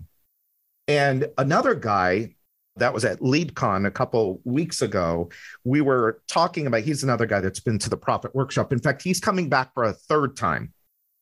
And 0.87 1.29
another 1.37 1.75
guy 1.75 2.35
that 2.79 2.93
was 2.93 3.05
at 3.05 3.19
LeadCon 3.19 3.85
a 3.85 3.91
couple 3.91 4.41
weeks 4.43 4.81
ago. 4.81 5.29
We 5.63 5.81
were 5.81 6.21
talking 6.27 6.67
about, 6.67 6.81
he's 6.81 7.03
another 7.03 7.25
guy 7.25 7.39
that's 7.39 7.59
been 7.59 7.79
to 7.79 7.89
the 7.89 7.97
Profit 7.97 8.33
Workshop. 8.33 8.73
In 8.73 8.79
fact, 8.79 9.01
he's 9.01 9.19
coming 9.19 9.49
back 9.49 9.73
for 9.73 9.83
a 9.83 9.93
third 9.93 10.35
time, 10.35 10.73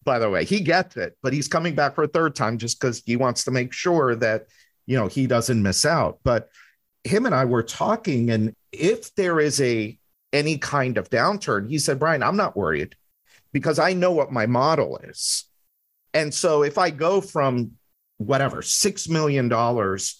by 0.03 0.19
the 0.19 0.29
way. 0.29 0.45
He 0.45 0.61
gets 0.61 0.97
it, 0.97 1.17
but 1.21 1.33
he's 1.33 1.47
coming 1.47 1.75
back 1.75 1.95
for 1.95 2.03
a 2.03 2.07
third 2.07 2.35
time 2.35 2.57
just 2.57 2.79
because 2.79 3.03
he 3.05 3.15
wants 3.15 3.43
to 3.43 3.51
make 3.51 3.73
sure 3.73 4.15
that, 4.15 4.47
you 4.85 4.97
know, 4.97 5.07
he 5.07 5.27
doesn't 5.27 5.61
miss 5.61 5.85
out. 5.85 6.19
But 6.23 6.49
him 7.03 7.25
and 7.25 7.35
I 7.35 7.45
were 7.45 7.63
talking, 7.63 8.31
and 8.31 8.55
if 8.71 9.13
there 9.15 9.39
is 9.39 9.61
a 9.61 9.97
any 10.33 10.57
kind 10.57 10.97
of 10.97 11.09
downturn, 11.09 11.69
he 11.69 11.79
said, 11.79 11.99
Brian, 11.99 12.23
I'm 12.23 12.37
not 12.37 12.57
worried 12.57 12.95
because 13.53 13.79
I 13.79 13.93
know 13.93 14.11
what 14.11 14.31
my 14.31 14.45
model 14.45 14.97
is. 15.03 15.45
And 16.13 16.33
so 16.33 16.63
if 16.63 16.77
I 16.77 16.89
go 16.89 17.21
from 17.21 17.71
whatever, 18.17 18.61
$6 18.61 19.09
million 19.09 19.51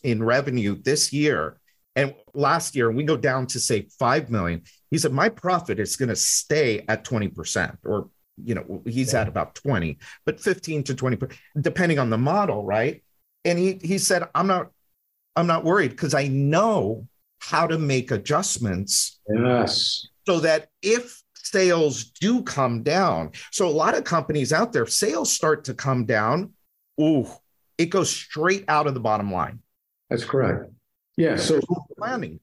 in 0.04 0.24
revenue 0.24 0.76
this 0.82 1.12
year. 1.12 1.60
And 1.96 2.14
last 2.34 2.76
year, 2.76 2.92
we 2.92 3.04
go 3.04 3.18
down 3.18 3.48
to 3.48 3.60
say 3.60 3.88
5 3.98 4.30
million. 4.30 4.62
He 4.92 4.98
said, 4.98 5.12
my 5.12 5.30
profit 5.30 5.80
is 5.80 5.96
going 5.96 6.10
to 6.10 6.16
stay 6.16 6.86
at 6.88 7.04
20%, 7.04 7.78
or, 7.84 8.10
you 8.44 8.56
know, 8.56 8.84
he's 8.86 9.14
yeah. 9.14 9.22
at 9.22 9.28
about 9.28 9.56
20, 9.56 9.98
but 10.26 10.40
15 10.40 10.84
to 10.84 10.96
20, 10.96 11.18
depending 11.60 11.98
on 11.98 12.10
the 12.10 12.18
model, 12.18 12.64
right? 12.64 13.04
And 13.44 13.58
he, 13.58 13.80
he 13.82 13.98
said, 13.98 14.28
I'm 14.36 14.48
not, 14.48 14.70
I'm 15.36 15.48
not 15.48 15.64
worried 15.64 15.92
because 15.92 16.14
I 16.14 16.28
know 16.28 17.08
how 17.40 17.68
to 17.68 17.78
make 17.78 18.12
adjustments. 18.12 19.20
Yes. 19.28 20.08
So 20.28 20.40
that 20.42 20.70
if 20.82 21.22
sales 21.36 22.06
do 22.06 22.44
come 22.44 22.84
down, 22.84 23.32
so 23.52 23.68
a 23.68 23.70
lot 23.70 23.96
of 23.96 24.04
companies 24.04 24.54
out 24.54 24.74
there, 24.74 24.86
sales 24.86 25.32
start 25.32 25.64
to 25.66 25.74
come 25.74 26.06
down. 26.06 26.54
Ooh, 27.00 27.28
it 27.78 27.88
goes 27.88 28.10
straight 28.10 28.66
out 28.68 28.88
of 28.88 28.94
the 28.94 29.00
bottom 29.00 29.32
line. 29.32 29.60
That's 30.10 30.26
correct. 30.26 30.72
Yeah. 31.16 31.38
So 31.38 31.60
planning. 31.98 32.40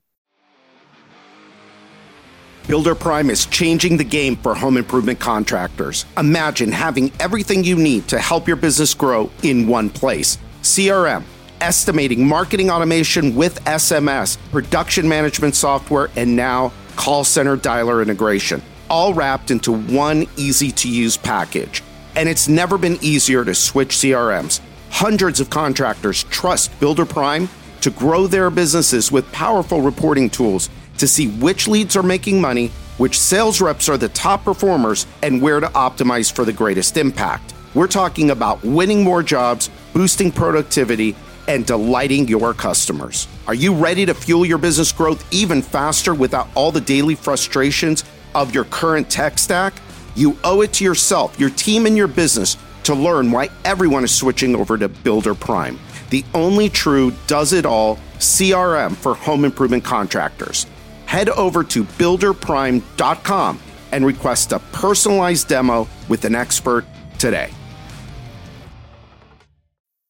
Builder 2.67 2.95
Prime 2.95 3.29
is 3.29 3.45
changing 3.45 3.99
the 3.99 4.05
game 4.05 4.37
for 4.37 4.55
home 4.55 4.79
improvement 4.79 5.21
contractors. 5.21 6.07
Imagine 6.17 6.73
having 6.73 7.13
everything 7.21 7.63
you 7.63 7.77
need 7.77 8.09
to 8.09 8.19
help 8.19 8.49
your 8.49 8.57
business 8.57 8.95
grow 8.95 9.31
in 9.43 9.69
one 9.69 9.91
place. 9.91 10.39
CRM, 10.63 11.25
estimating, 11.61 12.27
marketing 12.27 12.71
automation 12.71 13.35
with 13.35 13.63
SMS, 13.65 14.39
production 14.51 15.07
management 15.07 15.55
software, 15.55 16.09
and 16.17 16.35
now 16.35 16.73
call 16.97 17.23
center 17.23 17.57
dialer 17.57 18.03
integration, 18.03 18.63
all 18.89 19.13
wrapped 19.13 19.51
into 19.51 19.73
one 19.73 20.27
easy 20.37 20.71
to 20.71 20.89
use 20.89 21.19
package. 21.19 21.83
And 22.17 22.31
it's 22.31 22.49
never 22.49 22.79
been 22.79 22.97
easier 23.03 23.45
to 23.45 23.55
switch 23.55 23.91
CRMs. 23.91 24.61
Hundreds 24.95 25.41
of 25.41 25.51
contractors 25.51 26.23
trust 26.31 26.71
Builder 26.79 27.05
Prime 27.05 27.49
to 27.81 27.91
grow 27.91 28.29
their 28.29 28.49
businesses 28.49 29.11
with 29.11 29.31
powerful 29.33 29.81
reporting 29.83 30.31
tools 30.31 30.71
to 30.99 31.09
see 31.09 31.27
which 31.27 31.67
leads 31.67 31.97
are 31.97 32.03
making 32.05 32.41
money, 32.41 32.69
which 32.97 33.19
sales 33.19 33.61
reps 33.61 33.89
are 33.89 33.97
the 33.97 34.09
top 34.11 34.45
performers, 34.45 35.09
and 35.25 35.43
where 35.43 35.59
to 35.59 35.67
optimize 35.71 36.33
for 36.33 36.45
the 36.45 36.53
greatest 36.53 36.97
impact. 36.97 37.55
We're 37.75 37.89
talking 37.89 38.31
about 38.31 38.63
winning 38.63 39.03
more 39.03 39.25
jobs, 39.25 39.69
boosting 39.93 40.31
productivity, 40.31 41.17
and 41.49 41.67
delighting 41.67 42.29
your 42.29 42.55
customers. 42.55 43.27
Are 43.49 43.55
you 43.55 43.75
ready 43.75 44.07
to 44.07 44.15
fuel 44.15 44.47
your 44.47 44.59
business 44.59 44.93
growth 44.93 45.27
even 45.35 45.61
faster 45.61 46.15
without 46.15 46.47
all 46.55 46.71
the 46.71 46.81
daily 46.81 47.17
frustrations 47.17 48.05
of 48.37 48.55
your 48.55 48.65
current 48.67 49.11
tech 49.11 49.41
stack? 49.41 49.75
You 50.15 50.39
owe 50.45 50.61
it 50.61 50.73
to 50.75 50.85
yourself, 50.85 51.39
your 51.41 51.51
team, 51.51 51.87
and 51.87 51.97
your 51.97 52.07
business 52.07 52.57
to 52.85 52.95
learn 52.95 53.31
why 53.31 53.49
everyone 53.65 54.05
is 54.05 54.15
switching 54.15 54.55
over 54.55 54.79
to 54.79 54.89
Builder 54.89 55.35
Prime, 55.35 55.79
the 56.11 56.25
only 56.35 56.69
true 56.69 57.13
does 57.27 57.53
it 57.53 57.67
all 57.67 57.97
CRM 58.19 58.95
for 58.95 59.15
home 59.15 59.45
improvement 59.45 59.85
contractors. 59.85 60.67
Head 61.07 61.29
over 61.31 61.65
to 61.65 61.85
builderprime.com 61.85 63.61
and 63.93 64.07
request 64.07 64.53
a 64.53 64.59
personalized 64.73 65.49
demo 65.49 65.89
with 66.09 66.25
an 66.25 66.35
expert 66.35 66.85
today. 67.19 67.51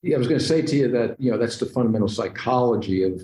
Yeah, 0.02 0.16
I 0.16 0.18
was 0.18 0.28
going 0.28 0.40
to 0.40 0.46
say 0.46 0.62
to 0.62 0.76
you 0.76 0.88
that 0.90 1.16
you 1.18 1.30
know 1.30 1.38
that's 1.38 1.58
the 1.58 1.66
fundamental 1.66 2.08
psychology 2.08 3.04
of 3.04 3.22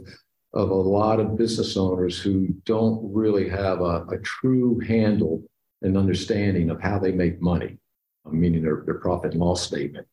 of 0.55 0.71
a 0.71 0.75
lot 0.75 1.21
of 1.21 1.37
business 1.37 1.77
owners 1.77 2.19
who 2.19 2.49
don't 2.65 3.01
really 3.13 3.49
have 3.49 3.81
a, 3.81 4.05
a 4.11 4.19
true 4.23 4.79
handle 4.81 5.43
and 5.83 5.97
understanding 5.97 6.71
of 6.71 6.81
how 6.81 6.99
they 6.99 7.13
make 7.13 7.41
money 7.41 7.80
meaning 8.27 8.63
their, 8.63 8.83
their 8.85 8.99
profit 8.99 9.33
and 9.33 9.41
loss 9.41 9.63
statement. 9.63 10.07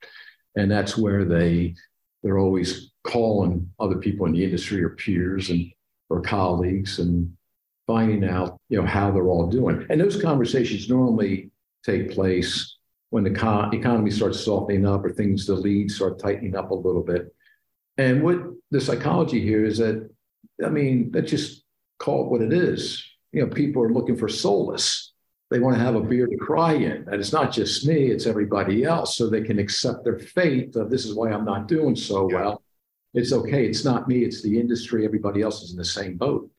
And 0.56 0.72
that's 0.72 0.98
where 0.98 1.26
they 1.26 1.76
they're 2.24 2.40
always 2.40 2.92
calling 3.04 3.72
other 3.80 3.98
people 3.98 4.26
in 4.26 4.34
the 4.34 4.44
industry 4.44 4.84
or 4.84 4.90
peers 4.90 5.50
and 5.50 5.72
or 6.10 6.22
colleagues 6.22 7.00
and 7.00 7.32
finding 7.86 8.28
out 8.28 8.60
you 8.70 8.80
know 8.80 8.88
how 8.88 9.12
they're 9.12 9.28
all 9.28 9.48
doing. 9.48 9.86
And 9.90 10.02
those 10.02 10.22
conversations 10.22 10.90
normally 10.90 11.52
take 11.86 12.12
place 12.12 12.78
when 13.10 13.24
the 13.24 13.32
co- 13.32 13.70
economy 13.72 14.12
starts 14.12 14.44
softening 14.44 14.86
up 14.86 15.06
or 15.06 15.12
things 15.12 15.46
the 15.46 15.56
leads 15.56 15.96
start 15.96 16.20
tightening 16.20 16.56
up 16.56 16.72
a 16.72 16.76
little 16.76 17.04
bit. 17.04 17.34
And 17.98 18.24
what 18.24 18.40
the 18.72 18.82
psychology 18.82 19.42
here 19.42 19.64
is 19.64 19.78
that 19.78 20.10
I 20.64 20.70
mean, 20.70 21.12
let's 21.14 21.30
just 21.30 21.64
call 22.00 22.26
it 22.26 22.32
what 22.32 22.42
it 22.42 22.52
is. 22.52 23.04
You 23.32 23.42
know, 23.42 23.48
people 23.48 23.84
are 23.84 23.94
looking 23.94 24.18
for 24.18 24.28
solace 24.28 25.07
they 25.50 25.60
want 25.60 25.78
to 25.78 25.82
have 25.82 25.96
a 25.96 26.02
beer 26.02 26.28
to 26.28 26.38
cry 26.38 26.74
in. 26.74 27.08
And 27.08 27.16
it's 27.16 27.32
not 27.32 27.52
just 27.52 27.88
me, 27.88 28.12
it's 28.12 28.26
everybody 28.26 28.84
else. 28.84 29.18
So 29.18 29.30
they 29.30 29.42
can 29.42 29.60
accept 29.60 30.04
their 30.04 30.20
fate 30.20 30.76
of 30.76 30.90
this 30.90 31.06
is 31.06 31.14
why 31.14 31.32
I'm 31.32 31.46
not 31.46 31.68
doing 31.68 31.96
so 31.96 32.28
well. 32.32 32.62
It's 33.14 33.32
okay. 33.32 33.66
It's 33.66 33.86
not 33.86 34.08
me, 34.08 34.24
it's 34.24 34.42
the 34.42 34.60
industry. 34.60 35.06
Everybody 35.06 35.42
else 35.42 35.64
is 35.64 35.72
in 35.72 35.78
the 35.78 35.86
same 35.86 36.18
boat. 36.18 36.50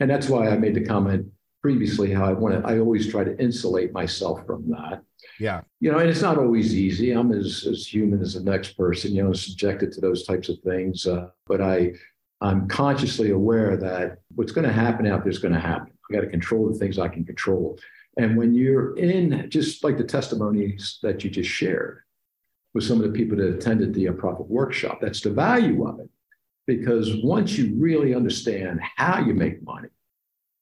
And 0.00 0.10
that's 0.10 0.28
why 0.28 0.48
I 0.48 0.56
made 0.56 0.74
the 0.74 0.84
comment 0.84 1.26
previously 1.62 2.10
how 2.10 2.24
I 2.24 2.32
want 2.32 2.54
to, 2.54 2.68
I 2.68 2.78
always 2.78 3.10
try 3.10 3.22
to 3.22 3.38
insulate 3.38 3.92
myself 3.92 4.46
from 4.46 4.70
that. 4.70 5.02
Yeah. 5.38 5.60
You 5.80 5.92
know, 5.92 5.98
and 5.98 6.08
it's 6.08 6.22
not 6.22 6.38
always 6.38 6.74
easy. 6.74 7.12
I'm 7.12 7.32
as, 7.32 7.66
as 7.70 7.86
human 7.86 8.22
as 8.22 8.34
the 8.34 8.42
next 8.42 8.78
person, 8.78 9.14
you 9.14 9.22
know, 9.22 9.34
subjected 9.34 9.92
to 9.92 10.00
those 10.00 10.24
types 10.24 10.48
of 10.48 10.58
things. 10.60 11.06
Uh, 11.06 11.28
but 11.46 11.60
I, 11.60 11.92
I'm 12.40 12.66
consciously 12.68 13.30
aware 13.30 13.76
that 13.76 14.18
what's 14.34 14.52
going 14.52 14.66
to 14.66 14.72
happen 14.72 15.06
out 15.06 15.22
there 15.22 15.30
is 15.30 15.38
going 15.38 15.52
to 15.52 15.60
happen. 15.60 15.92
I 16.10 16.14
got 16.14 16.22
to 16.22 16.26
control 16.28 16.72
the 16.72 16.78
things 16.78 16.98
I 16.98 17.08
can 17.08 17.24
control. 17.24 17.78
And 18.16 18.36
when 18.36 18.54
you're 18.54 18.96
in, 18.96 19.48
just 19.50 19.84
like 19.84 19.96
the 19.96 20.04
testimonies 20.04 20.98
that 21.02 21.22
you 21.24 21.30
just 21.30 21.50
shared 21.50 22.02
with 22.74 22.84
some 22.84 23.00
of 23.00 23.04
the 23.04 23.16
people 23.16 23.36
that 23.38 23.54
attended 23.54 23.94
the 23.94 24.10
profit 24.10 24.48
workshop, 24.48 24.98
that's 25.00 25.20
the 25.20 25.30
value 25.30 25.86
of 25.86 26.00
it. 26.00 26.10
Because 26.66 27.16
once 27.22 27.56
you 27.56 27.74
really 27.76 28.14
understand 28.14 28.80
how 28.96 29.20
you 29.20 29.34
make 29.34 29.62
money, 29.62 29.88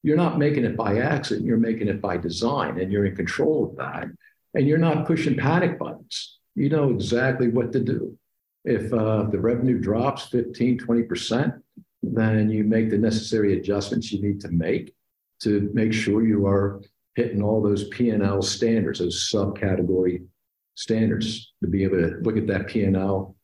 you're 0.02 0.16
not 0.16 0.38
making 0.38 0.64
it 0.64 0.76
by 0.76 0.98
accident, 0.98 1.46
you're 1.46 1.56
making 1.58 1.88
it 1.88 2.00
by 2.00 2.16
design, 2.16 2.80
and 2.80 2.92
you're 2.92 3.06
in 3.06 3.16
control 3.16 3.68
of 3.68 3.76
that. 3.76 4.06
And 4.54 4.66
you're 4.66 4.78
not 4.78 5.06
pushing 5.06 5.36
panic 5.36 5.78
buttons. 5.78 6.38
You 6.54 6.68
know 6.68 6.90
exactly 6.90 7.48
what 7.48 7.72
to 7.72 7.80
do. 7.80 8.16
If 8.64 8.92
uh, 8.92 9.24
the 9.24 9.38
revenue 9.38 9.78
drops 9.78 10.26
15, 10.26 10.78
20%, 10.78 11.60
then 12.02 12.50
you 12.50 12.64
make 12.64 12.90
the 12.90 12.98
necessary 12.98 13.58
adjustments 13.58 14.12
you 14.12 14.22
need 14.22 14.40
to 14.40 14.48
make 14.48 14.94
to 15.42 15.70
make 15.72 15.92
sure 15.92 16.26
you 16.26 16.46
are 16.46 16.80
hitting 17.18 17.42
all 17.42 17.60
those 17.60 17.88
P&L 17.88 18.40
standards, 18.42 19.00
those 19.00 19.28
subcategory 19.28 20.24
standards 20.76 21.52
to 21.60 21.68
be 21.68 21.82
able 21.82 21.96
to 21.96 22.18
look 22.22 22.36
at 22.36 22.46
that 22.46 22.68
P&L, 22.68 23.34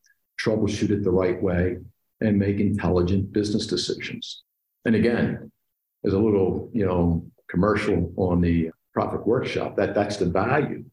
troubleshoot 0.40 0.90
it 0.90 1.02
the 1.02 1.10
right 1.10 1.42
way, 1.42 1.78
and 2.20 2.38
make 2.38 2.60
intelligent 2.60 3.32
business 3.32 3.66
decisions. 3.66 4.44
And 4.84 4.94
again, 4.94 5.50
as 6.04 6.12
a 6.12 6.18
little, 6.18 6.70
you 6.72 6.86
know, 6.86 7.26
commercial 7.50 8.12
on 8.16 8.40
the 8.40 8.70
profit 8.92 9.26
workshop, 9.26 9.76
that 9.76 9.92
that's 9.92 10.18
the 10.18 10.26
value 10.26 10.84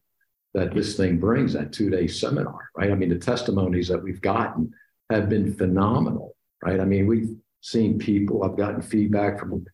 that 0.56 0.74
this 0.74 0.98
thing 0.98 1.20
brings, 1.20 1.54
that 1.54 1.72
two-day 1.72 2.08
seminar, 2.08 2.72
right? 2.76 2.90
I 2.90 2.96
mean, 2.96 3.10
the 3.10 3.20
testimonies 3.20 3.90
that 3.90 4.02
we've 4.02 4.22
gotten 4.22 4.74
have 5.12 5.30
been 5.30 5.54
phenomenal, 5.54 6.36
right? 6.64 6.80
I 6.80 6.86
mean, 6.86 7.06
we've 7.06 7.30
seen 7.62 8.00
people, 8.00 8.44
I've 8.44 8.58
gotten 8.58 8.82
feedback 8.82 9.40
from 9.40 9.66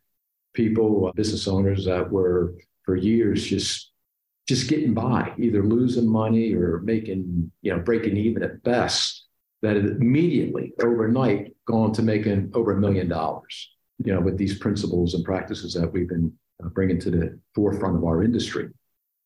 people, 0.54 1.08
uh, 1.08 1.14
business 1.14 1.48
owners 1.48 1.86
that 1.86 2.12
were 2.12 2.54
for 2.88 2.96
years 2.96 3.46
just 3.46 3.92
just 4.48 4.70
getting 4.70 4.94
by, 4.94 5.34
either 5.38 5.62
losing 5.62 6.08
money 6.08 6.54
or 6.54 6.80
making, 6.80 7.52
you 7.62 7.76
know, 7.76 7.80
breaking 7.80 8.16
even 8.16 8.42
at 8.42 8.64
best, 8.64 9.26
that 9.62 9.76
immediately 9.76 10.72
overnight 10.82 11.54
gone 11.66 11.92
to 11.92 12.02
making 12.02 12.50
over 12.54 12.72
a 12.72 12.80
million 12.80 13.10
dollars, 13.10 13.76
you 14.06 14.14
know, 14.14 14.22
with 14.22 14.38
these 14.38 14.58
principles 14.58 15.16
and 15.16 15.26
practices 15.26 15.74
that 15.74 15.92
we've 15.92 16.08
been 16.08 16.32
uh, 16.64 16.70
bringing 16.70 16.98
to 16.98 17.12
the 17.12 17.38
forefront 17.54 17.98
of 17.98 18.06
our 18.06 18.24
industry. 18.24 18.70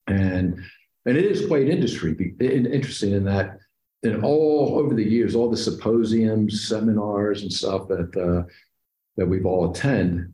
And 0.08 0.60
and 1.06 1.18
it 1.18 1.26
is 1.26 1.48
quite 1.48 1.70
industry 1.70 2.16
interesting 2.40 3.14
in 3.14 3.24
that 3.26 3.58
in 4.04 4.24
all 4.24 4.80
over 4.80 4.96
the 4.96 5.04
years, 5.04 5.36
all 5.36 5.52
the 5.52 5.58
symposiums, 5.58 6.68
seminars, 6.68 7.44
and 7.44 7.54
stuff 7.54 7.88
that 7.88 8.10
uh, 8.18 8.44
that 9.18 9.28
we've 9.28 9.46
all 9.46 9.70
attend, 9.70 10.34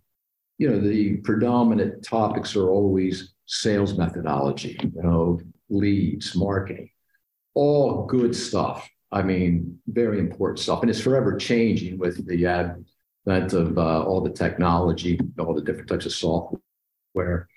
you 0.58 0.70
know, 0.70 0.80
the 0.80 1.18
predominant 1.18 2.04
topics 2.04 2.56
are 2.56 2.70
always 2.70 3.34
sales 3.46 3.98
methodology, 3.98 4.78
you 4.82 5.02
know, 5.02 5.40
leads, 5.70 6.36
marketing, 6.36 6.90
all 7.54 8.06
good 8.06 8.36
stuff. 8.36 8.90
I 9.12 9.22
mean, 9.22 9.80
very 9.88 10.20
important 10.20 10.60
stuff, 10.60 10.82
and 10.82 10.90
it's 10.90 11.00
forever 11.00 11.38
changing 11.38 11.98
with 11.98 12.28
the 12.28 12.46
advent 12.46 13.54
of 13.54 13.78
uh, 13.78 14.04
all 14.04 14.22
the 14.22 14.32
technology, 14.32 15.20
all 15.40 15.54
the 15.54 15.62
different 15.62 15.90
types 15.90 16.06
of 16.06 16.12
software. 16.12 17.48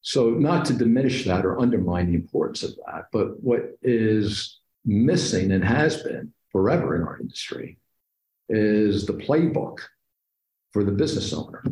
So, 0.00 0.30
not 0.30 0.64
to 0.66 0.72
diminish 0.72 1.24
that 1.24 1.44
or 1.44 1.60
undermine 1.60 2.08
the 2.08 2.14
importance 2.14 2.62
of 2.62 2.70
that, 2.86 3.06
but 3.12 3.40
what 3.42 3.76
is 3.82 4.60
missing 4.84 5.52
and 5.52 5.64
has 5.64 6.02
been 6.02 6.32
forever 6.50 6.96
in 6.96 7.02
our 7.02 7.18
industry 7.20 7.78
is 8.48 9.04
the 9.06 9.12
playbook 9.12 9.78
for 10.72 10.84
the 10.84 10.92
business 10.92 11.32
owner, 11.32 11.62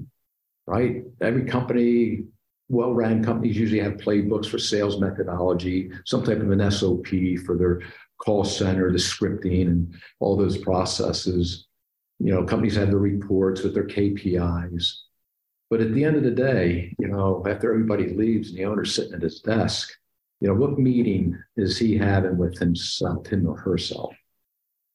right? 0.67 1.03
Every 1.21 1.45
company, 1.45 2.25
well 2.69 2.93
ran 2.93 3.23
companies 3.23 3.57
usually 3.57 3.81
have 3.81 3.95
playbooks 3.95 4.47
for 4.47 4.59
sales 4.59 5.01
methodology, 5.01 5.91
some 6.07 6.25
type 6.25 6.41
of 6.41 6.51
an 6.51 6.71
SOP 6.71 7.07
for 7.45 7.57
their 7.57 7.83
call 8.19 8.45
center, 8.45 8.91
the 8.91 8.99
scripting, 8.99 9.63
and 9.63 9.95
all 10.21 10.37
those 10.37 10.59
processes. 10.59 11.67
You 12.19 12.33
know, 12.33 12.45
companies 12.45 12.77
have 12.77 12.89
their 12.89 12.99
reports 12.99 13.63
with 13.63 13.75
their 13.75 13.87
KPIs. 13.87 14.93
But 15.71 15.81
at 15.81 15.93
the 15.93 16.05
end 16.05 16.17
of 16.17 16.23
the 16.23 16.31
day, 16.31 16.95
you 16.99 17.09
know, 17.09 17.43
after 17.49 17.73
everybody 17.73 18.09
leaves 18.15 18.51
and 18.51 18.59
the 18.59 18.65
owner's 18.65 18.95
sitting 18.95 19.15
at 19.15 19.23
his 19.23 19.41
desk, 19.41 19.91
you 20.41 20.49
know, 20.49 20.55
what 20.55 20.79
meeting 20.79 21.39
is 21.57 21.79
he 21.79 21.97
having 21.97 22.37
with 22.37 22.59
himself, 22.59 23.27
him 23.27 23.47
or 23.47 23.57
herself? 23.57 24.15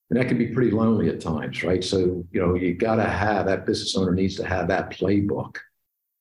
And 0.09 0.19
that 0.19 0.27
can 0.27 0.37
be 0.37 0.47
pretty 0.47 0.71
lonely 0.71 1.09
at 1.09 1.21
times, 1.21 1.63
right? 1.63 1.83
So, 1.83 2.25
you 2.31 2.41
know, 2.41 2.55
you 2.55 2.73
got 2.73 2.95
to 2.95 3.03
have 3.03 3.45
that 3.45 3.65
business 3.65 3.95
owner 3.95 4.11
needs 4.11 4.35
to 4.37 4.45
have 4.45 4.67
that 4.69 4.89
playbook 4.89 5.57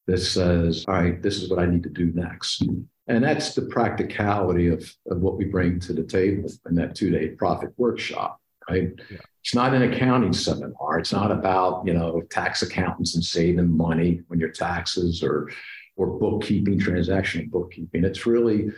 that 0.07 0.19
says, 0.19 0.85
all 0.87 0.95
right, 0.95 1.23
this 1.23 1.43
is 1.43 1.49
what 1.49 1.59
I 1.59 1.67
need 1.67 1.83
to 1.85 1.89
do 1.89 2.13
next. 2.15 2.65
And 3.07 3.25
that's 3.25 3.55
the 3.55 3.63
practicality 3.63 4.69
of, 4.69 4.81
of 5.11 5.21
what 5.21 5.39
we 5.39 5.47
bring 5.47 5.81
to 5.81 5.95
the 5.95 6.03
table 6.03 6.51
in 6.69 6.75
that 6.75 6.95
two 6.95 7.11
day 7.11 7.29
profit 7.29 7.71
workshop, 7.79 8.41
right? 8.69 8.91
Yeah. 9.11 9.19
It's 9.43 9.55
not 9.55 9.73
an 9.73 9.91
accounting 9.91 10.35
seminar. 10.35 10.99
It's 10.99 11.13
not 11.13 11.33
about, 11.33 11.87
you 11.87 11.95
know, 11.95 12.21
tax 12.31 12.61
accountants 12.61 13.15
and 13.15 13.25
saving 13.25 13.75
money 13.75 14.21
when 14.29 14.39
your 14.39 14.51
taxes 14.51 15.23
or 15.23 15.51
or 15.97 16.19
bookkeeping, 16.19 16.79
transactional 16.79 17.51
bookkeeping. 17.51 18.05
It's 18.05 18.27
really 18.27 18.71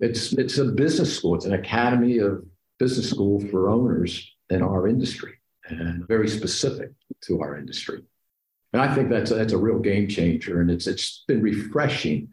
it's 0.00 0.34
it's 0.34 0.58
a 0.58 0.66
business 0.66 1.16
school. 1.16 1.34
It's 1.34 1.46
an 1.46 1.54
academy 1.54 2.18
of 2.18 2.44
business 2.78 3.08
school 3.08 3.40
for 3.48 3.70
owners 3.70 4.33
in 4.50 4.62
our 4.62 4.88
industry 4.88 5.34
and 5.68 6.06
very 6.06 6.28
specific 6.28 6.90
to 7.22 7.40
our 7.40 7.56
industry. 7.56 8.02
And 8.72 8.82
I 8.82 8.94
think 8.94 9.08
that's 9.08 9.30
a, 9.30 9.34
that's 9.36 9.52
a 9.52 9.58
real 9.58 9.78
game 9.78 10.08
changer. 10.08 10.60
And 10.60 10.70
it's 10.70 10.86
it's 10.86 11.24
been 11.26 11.42
refreshing 11.42 12.28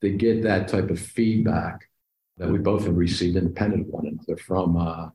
to 0.00 0.10
get 0.10 0.42
that 0.44 0.68
type 0.68 0.88
of 0.90 0.98
feedback 0.98 1.88
that 2.38 2.48
we 2.48 2.58
both 2.58 2.86
have 2.86 2.96
received 2.96 3.36
independent 3.36 3.86
of 3.86 3.92
one 3.92 4.06
another 4.06 4.36
from 4.40 4.76
uh, 4.76 5.10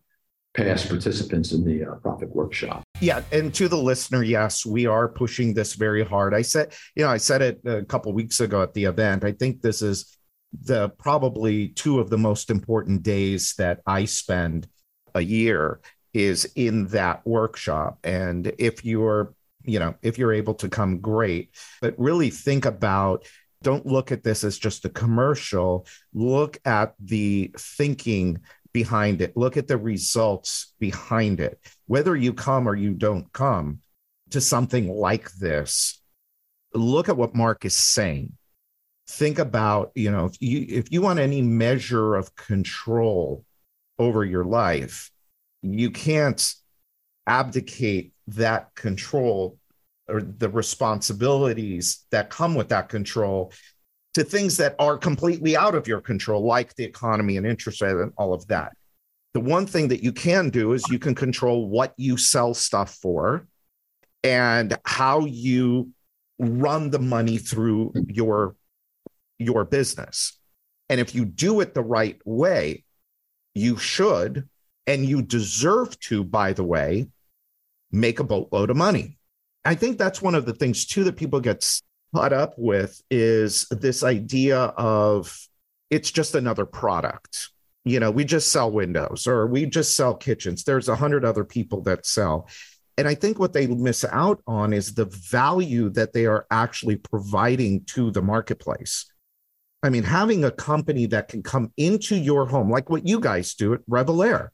past 0.53 0.87
participants 0.87 1.51
in 1.53 1.65
the 1.65 1.85
uh, 1.85 1.95
profit 1.95 2.33
workshop. 2.33 2.83
Yeah, 3.01 3.21
and 3.31 3.53
to 3.55 3.67
the 3.67 3.77
listener, 3.77 4.23
yes, 4.23 4.65
we 4.65 4.85
are 4.85 5.07
pushing 5.07 5.53
this 5.53 5.73
very 5.73 6.03
hard. 6.03 6.33
I 6.33 6.43
said, 6.43 6.73
you 6.95 7.03
know, 7.03 7.09
I 7.09 7.17
said 7.17 7.41
it 7.41 7.61
a 7.65 7.83
couple 7.83 8.13
weeks 8.13 8.39
ago 8.39 8.61
at 8.61 8.73
the 8.73 8.85
event. 8.85 9.23
I 9.23 9.31
think 9.31 9.61
this 9.61 9.81
is 9.81 10.17
the 10.61 10.89
probably 10.89 11.69
two 11.69 11.99
of 11.99 12.09
the 12.09 12.17
most 12.17 12.49
important 12.49 13.03
days 13.03 13.55
that 13.57 13.81
I 13.85 14.05
spend 14.05 14.67
a 15.13 15.21
year 15.21 15.81
is 16.15 16.49
in 16.55 16.87
that 16.87 17.27
workshop. 17.27 17.99
And 18.03 18.53
if 18.57 18.85
you're, 18.85 19.33
you 19.65 19.79
know, 19.79 19.95
if 20.01 20.17
you're 20.17 20.31
able 20.31 20.53
to 20.55 20.69
come, 20.69 20.99
great. 20.99 21.49
But 21.81 21.93
really 21.97 22.29
think 22.29 22.65
about 22.65 23.25
don't 23.61 23.85
look 23.85 24.11
at 24.11 24.23
this 24.23 24.43
as 24.43 24.57
just 24.57 24.85
a 24.85 24.89
commercial. 24.89 25.87
Look 26.13 26.57
at 26.65 26.93
the 26.99 27.51
thinking 27.57 28.39
behind 28.71 29.21
it. 29.21 29.35
Look 29.35 29.57
at 29.57 29.67
the 29.67 29.77
results 29.77 30.73
behind 30.79 31.41
it. 31.41 31.59
Whether 31.87 32.15
you 32.15 32.33
come 32.33 32.67
or 32.67 32.75
you 32.75 32.93
don't 32.93 33.31
come 33.33 33.79
to 34.29 34.39
something 34.39 34.87
like 34.87 35.31
this, 35.33 36.01
look 36.73 37.09
at 37.09 37.17
what 37.17 37.35
Mark 37.35 37.65
is 37.65 37.75
saying. 37.75 38.33
Think 39.09 39.37
about, 39.37 39.91
you 39.95 40.11
know, 40.11 40.25
if 40.25 40.41
you 40.41 40.65
if 40.67 40.91
you 40.91 41.01
want 41.01 41.19
any 41.19 41.41
measure 41.41 42.15
of 42.15 42.35
control 42.35 43.43
over 43.99 44.23
your 44.23 44.45
life, 44.45 45.11
you 45.73 45.91
can't 45.91 46.53
abdicate 47.27 48.13
that 48.27 48.73
control 48.75 49.57
or 50.07 50.21
the 50.21 50.49
responsibilities 50.49 52.05
that 52.11 52.29
come 52.29 52.53
with 52.53 52.69
that 52.69 52.89
control 52.89 53.51
to 54.13 54.23
things 54.23 54.57
that 54.57 54.75
are 54.79 54.97
completely 54.97 55.57
out 55.57 55.75
of 55.75 55.87
your 55.87 55.99
control, 55.99 56.45
like 56.45 56.73
the 56.75 56.83
economy 56.83 57.37
and 57.37 57.45
interest 57.45 57.81
rate 57.81 57.91
and 57.91 58.13
all 58.17 58.33
of 58.33 58.47
that. 58.47 58.73
The 59.33 59.41
one 59.41 59.65
thing 59.65 59.89
that 59.89 60.03
you 60.03 60.13
can 60.13 60.49
do 60.49 60.73
is 60.73 60.87
you 60.89 60.99
can 60.99 61.15
control 61.15 61.67
what 61.67 61.93
you 61.97 62.15
sell 62.15 62.53
stuff 62.53 62.95
for 63.01 63.47
and 64.23 64.77
how 64.85 65.25
you 65.25 65.91
run 66.39 66.89
the 66.89 66.99
money 66.99 67.37
through 67.37 67.93
your 68.07 68.55
your 69.37 69.65
business. 69.65 70.39
And 70.87 70.99
if 71.01 71.13
you 71.13 71.25
do 71.25 71.59
it 71.59 71.73
the 71.73 71.83
right 71.83 72.17
way, 72.25 72.85
you 73.53 73.77
should 73.77 74.47
and 74.87 75.05
you 75.05 75.21
deserve 75.21 75.99
to 75.99 76.23
by 76.23 76.53
the 76.53 76.63
way 76.63 77.07
make 77.91 78.19
a 78.19 78.23
boatload 78.23 78.69
of 78.69 78.77
money. 78.77 79.17
I 79.63 79.75
think 79.75 79.97
that's 79.97 80.21
one 80.21 80.35
of 80.35 80.45
the 80.45 80.53
things 80.53 80.85
too 80.85 81.03
that 81.05 81.15
people 81.15 81.39
get 81.39 81.65
caught 82.13 82.33
up 82.33 82.53
with 82.57 83.01
is 83.09 83.67
this 83.71 84.03
idea 84.03 84.57
of 84.57 85.37
it's 85.89 86.11
just 86.11 86.35
another 86.35 86.65
product. 86.65 87.49
You 87.83 87.99
know, 87.99 88.11
we 88.11 88.25
just 88.25 88.51
sell 88.51 88.71
windows 88.71 89.27
or 89.27 89.47
we 89.47 89.65
just 89.65 89.95
sell 89.95 90.15
kitchens. 90.15 90.63
There's 90.63 90.89
a 90.89 90.95
hundred 90.95 91.23
other 91.23 91.43
people 91.43 91.81
that 91.81 92.05
sell. 92.05 92.47
And 92.97 93.07
I 93.07 93.15
think 93.15 93.39
what 93.39 93.53
they 93.53 93.67
miss 93.67 94.05
out 94.05 94.41
on 94.47 94.71
is 94.71 94.93
the 94.93 95.05
value 95.05 95.89
that 95.91 96.13
they 96.13 96.25
are 96.25 96.47
actually 96.49 96.95
providing 96.95 97.83
to 97.85 98.09
the 98.11 98.21
marketplace. 98.21 99.11
I 99.83 99.89
mean, 99.89 100.03
having 100.03 100.43
a 100.43 100.51
company 100.51 101.05
that 101.07 101.27
can 101.27 101.43
come 101.43 101.71
into 101.77 102.15
your 102.15 102.47
home, 102.47 102.71
like 102.71 102.89
what 102.89 103.05
you 103.05 103.19
guys 103.19 103.53
do 103.53 103.73
at 103.73 103.85
Revelare, 103.87 104.49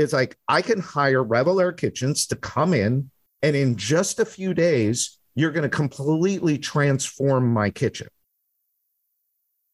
is 0.00 0.12
like 0.12 0.36
I 0.48 0.62
can 0.62 0.80
hire 0.80 1.22
Revelare 1.22 1.76
Kitchens 1.76 2.26
to 2.28 2.36
come 2.36 2.74
in 2.74 3.10
and 3.42 3.54
in 3.54 3.76
just 3.76 4.18
a 4.18 4.24
few 4.24 4.54
days 4.54 5.18
you're 5.34 5.52
going 5.52 5.62
to 5.62 5.68
completely 5.68 6.58
transform 6.58 7.52
my 7.52 7.70
kitchen. 7.70 8.08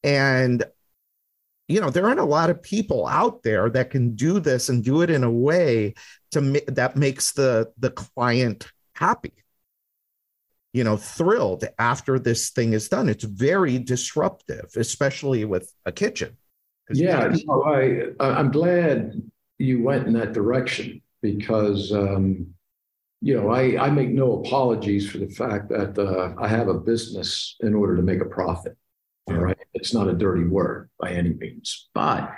And, 0.03 0.65
you 1.67 1.81
know, 1.81 1.91
there 1.91 2.07
aren't 2.07 2.21
a 2.21 2.25
lot 2.25 2.51
of 2.51 2.63
people 2.63 3.07
out 3.07 3.43
there 3.43 3.71
that 3.71 3.91
can 3.91 4.15
do 4.15 4.39
this 4.39 4.69
and 4.69 4.85
do 4.85 5.03
it 5.03 5.11
in 5.11 5.25
a 5.25 5.31
way 5.31 5.95
to 6.33 6.41
ma- 6.41 6.61
that 6.69 6.97
makes 6.97 7.33
the, 7.33 7.73
the 7.79 7.91
client 7.91 8.71
happy, 8.95 9.33
you 10.73 10.85
know, 10.85 10.97
thrilled 10.97 11.65
after 11.79 12.19
this 12.19 12.51
thing 12.51 12.73
is 12.73 12.89
done. 12.89 13.09
It's 13.09 13.25
very 13.25 13.79
disruptive, 13.79 14.71
especially 14.77 15.45
with 15.45 15.73
a 15.87 15.91
kitchen. 15.93 16.37
Yeah, 16.91 17.35
no, 17.47 17.65
I, 17.65 18.13
I'm 18.21 18.53
glad 18.53 19.21
you 19.59 19.83
went 19.83 20.07
in 20.07 20.13
that 20.15 20.33
direction 20.33 21.03
because 21.23 21.93
um, 21.93 22.55
you 23.21 23.35
know, 23.35 23.51
I, 23.51 23.87
I 23.87 23.91
make 23.91 24.11
no 24.11 24.41
apologies 24.41 25.11
for 25.11 25.19
the 25.19 25.29
fact 25.29 25.69
that 25.71 25.99
uh, 25.99 26.35
I 26.41 26.49
have 26.49 26.69
a 26.69 26.75
business 26.75 27.57
in 27.61 27.75
order 27.75 27.97
to 27.97 28.03
make 28.03 28.21
a 28.21 28.27
profit. 28.27 28.77
All 29.29 29.37
right. 29.37 29.59
It's 29.75 29.95
not 29.95 30.09
a 30.09 30.13
dirty 30.13 30.45
word 30.45 30.91
by 31.01 31.11
any 31.11 31.31
means, 31.31 31.89
but 31.95 32.31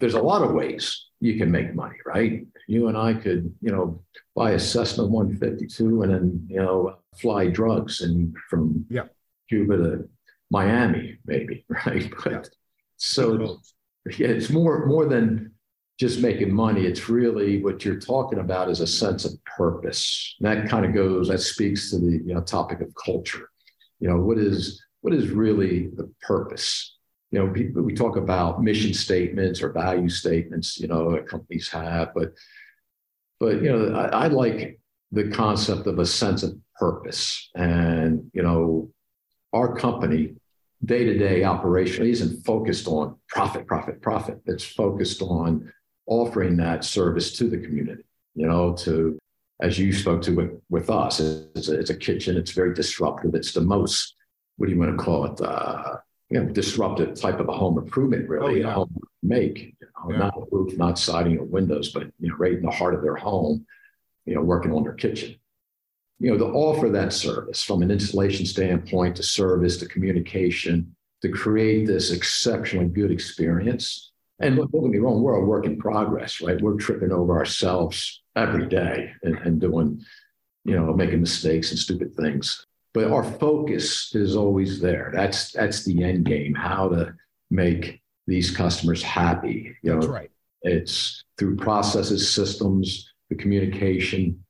there's 0.00 0.14
a 0.14 0.22
lot 0.22 0.42
of 0.42 0.52
ways 0.52 1.06
you 1.20 1.38
can 1.38 1.50
make 1.50 1.74
money, 1.74 1.96
right? 2.04 2.46
You 2.66 2.88
and 2.88 2.96
I 2.96 3.14
could, 3.14 3.54
you 3.60 3.70
know, 3.70 4.02
buy 4.34 4.52
a 4.52 4.58
Cessna 4.58 5.06
152 5.06 6.02
and 6.02 6.12
then, 6.12 6.46
you 6.48 6.56
know, 6.56 6.96
fly 7.20 7.46
drugs 7.46 8.00
and 8.00 8.34
from 8.50 8.84
yeah. 8.90 9.04
Cuba 9.48 9.76
to 9.76 10.08
Miami, 10.50 11.18
maybe, 11.24 11.64
right? 11.86 12.12
But 12.24 12.32
yeah. 12.32 12.42
so 12.96 13.60
yeah, 14.18 14.28
it's 14.28 14.50
more 14.50 14.86
more 14.86 15.06
than 15.06 15.52
just 15.98 16.20
making 16.20 16.52
money. 16.52 16.84
It's 16.84 17.08
really 17.08 17.62
what 17.62 17.84
you're 17.84 18.00
talking 18.00 18.38
about 18.38 18.68
is 18.68 18.80
a 18.80 18.86
sense 18.86 19.24
of 19.24 19.32
purpose. 19.44 20.36
And 20.38 20.46
that 20.46 20.68
kind 20.68 20.84
of 20.84 20.94
goes, 20.94 21.28
that 21.28 21.40
speaks 21.40 21.90
to 21.90 21.98
the 21.98 22.22
you 22.24 22.34
know, 22.34 22.42
topic 22.42 22.80
of 22.80 22.94
culture. 23.02 23.48
You 24.00 24.08
know, 24.08 24.18
what 24.18 24.38
is 24.38 24.82
what 25.00 25.14
is 25.14 25.30
really 25.30 25.88
the 25.94 26.12
purpose? 26.20 26.96
You 27.30 27.38
know, 27.38 27.46
we, 27.46 27.68
we 27.68 27.94
talk 27.94 28.16
about 28.16 28.62
mission 28.62 28.92
statements 28.92 29.62
or 29.62 29.72
value 29.72 30.08
statements, 30.08 30.78
you 30.78 30.86
know, 30.86 31.12
that 31.12 31.28
companies 31.28 31.68
have, 31.70 32.12
but 32.14 32.32
but 33.40 33.62
you 33.62 33.70
know, 33.72 33.94
I, 33.94 34.24
I 34.24 34.26
like 34.28 34.78
the 35.12 35.28
concept 35.30 35.86
of 35.86 35.98
a 35.98 36.06
sense 36.06 36.42
of 36.42 36.56
purpose. 36.78 37.50
And, 37.54 38.30
you 38.34 38.42
know, 38.42 38.90
our 39.52 39.74
company 39.74 40.34
day 40.84 41.04
to 41.04 41.18
day 41.18 41.44
operation 41.44 42.06
isn't 42.06 42.44
focused 42.44 42.86
on 42.86 43.16
profit, 43.28 43.66
profit, 43.66 44.02
profit. 44.02 44.40
It's 44.46 44.64
focused 44.64 45.22
on 45.22 45.72
offering 46.06 46.56
that 46.56 46.84
service 46.84 47.36
to 47.38 47.48
the 47.48 47.58
community, 47.58 48.04
you 48.34 48.46
know, 48.46 48.74
to, 48.74 49.18
as 49.60 49.78
you 49.78 49.92
spoke 49.92 50.22
to 50.22 50.34
with, 50.34 50.60
with 50.68 50.90
us, 50.90 51.20
it's 51.20 51.68
a, 51.68 51.78
it's 51.78 51.90
a 51.90 51.96
kitchen, 51.96 52.36
it's 52.36 52.52
very 52.52 52.74
disruptive. 52.74 53.34
It's 53.34 53.52
the 53.52 53.60
most, 53.60 54.14
what 54.56 54.66
do 54.66 54.72
you 54.72 54.78
want 54.78 54.96
to 54.96 55.02
call 55.02 55.24
it? 55.24 55.40
Uh, 55.40 55.96
you 56.28 56.40
know, 56.40 56.46
disruptive 56.50 57.18
type 57.18 57.38
of 57.38 57.48
a 57.48 57.52
home 57.52 57.78
improvement, 57.78 58.28
really, 58.28 58.64
oh, 58.64 58.66
yeah. 58.66 58.70
a 58.70 58.74
home 58.74 58.96
make, 59.22 59.58
you 59.58 59.74
know, 59.80 60.10
yeah. 60.10 60.18
not 60.18 60.52
roof, 60.52 60.76
not 60.76 60.98
siding 60.98 61.38
or 61.38 61.44
windows, 61.44 61.90
but, 61.92 62.04
you 62.18 62.28
know, 62.28 62.36
right 62.36 62.54
in 62.54 62.62
the 62.62 62.70
heart 62.70 62.94
of 62.94 63.02
their 63.02 63.14
home, 63.14 63.64
you 64.24 64.34
know, 64.34 64.42
working 64.42 64.72
on 64.72 64.82
their 64.82 64.92
kitchen. 64.92 65.36
You 66.18 66.30
know, 66.30 66.38
to 66.38 66.46
offer 66.46 66.88
that 66.88 67.12
service 67.12 67.62
from 67.62 67.82
an 67.82 67.90
installation 67.90 68.46
standpoint 68.46 69.16
to 69.16 69.22
service 69.22 69.76
to 69.78 69.86
communication 69.86 70.96
to 71.22 71.28
create 71.28 71.86
this 71.86 72.10
exceptionally 72.10 72.88
good 72.88 73.10
experience 73.10 74.12
and 74.38 74.56
don't 74.56 74.70
get 74.70 74.90
me 74.90 74.98
wrong, 74.98 75.22
we're 75.22 75.34
a 75.34 75.44
work 75.44 75.64
in 75.64 75.78
progress, 75.78 76.40
right? 76.40 76.60
We're 76.60 76.76
tripping 76.76 77.12
over 77.12 77.36
ourselves 77.38 78.22
every 78.34 78.66
day 78.66 79.12
and, 79.22 79.38
and 79.38 79.60
doing, 79.60 80.02
you 80.64 80.76
know, 80.76 80.92
making 80.92 81.20
mistakes 81.20 81.70
and 81.70 81.78
stupid 81.78 82.14
things. 82.14 82.66
But 82.92 83.10
our 83.10 83.24
focus 83.24 84.14
is 84.14 84.36
always 84.36 84.80
there. 84.80 85.10
That's 85.14 85.52
that's 85.52 85.84
the 85.84 86.02
end 86.02 86.24
game, 86.24 86.54
how 86.54 86.88
to 86.88 87.14
make 87.50 88.02
these 88.26 88.50
customers 88.50 89.02
happy. 89.02 89.76
You 89.82 89.92
know, 89.92 90.00
that's 90.00 90.06
right. 90.06 90.30
It's 90.62 91.24
through 91.38 91.56
processes, 91.56 92.32
systems, 92.32 93.12
the 93.30 93.36
communication. 93.36 94.42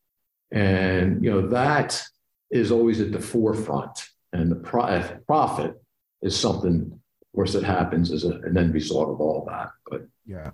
And 0.53 1.25
you 1.25 1.31
know, 1.31 1.49
that 1.49 2.03
is 2.51 2.71
always 2.71 3.01
at 3.01 3.13
the 3.13 3.21
forefront. 3.21 4.09
And 4.33 4.51
the 4.51 4.57
pro- 4.57 4.83
uh, 4.83 5.17
profit 5.27 5.75
is 6.23 6.39
something 6.39 7.01
course, 7.37 7.55
it 7.55 7.63
happens 7.63 8.11
as 8.11 8.25
a, 8.25 8.31
an 8.31 8.59
end 8.59 8.75
result 8.75 9.11
of 9.11 9.21
all 9.21 9.45
that. 9.49 9.71
But 9.89 10.09
yeah. 10.25 10.51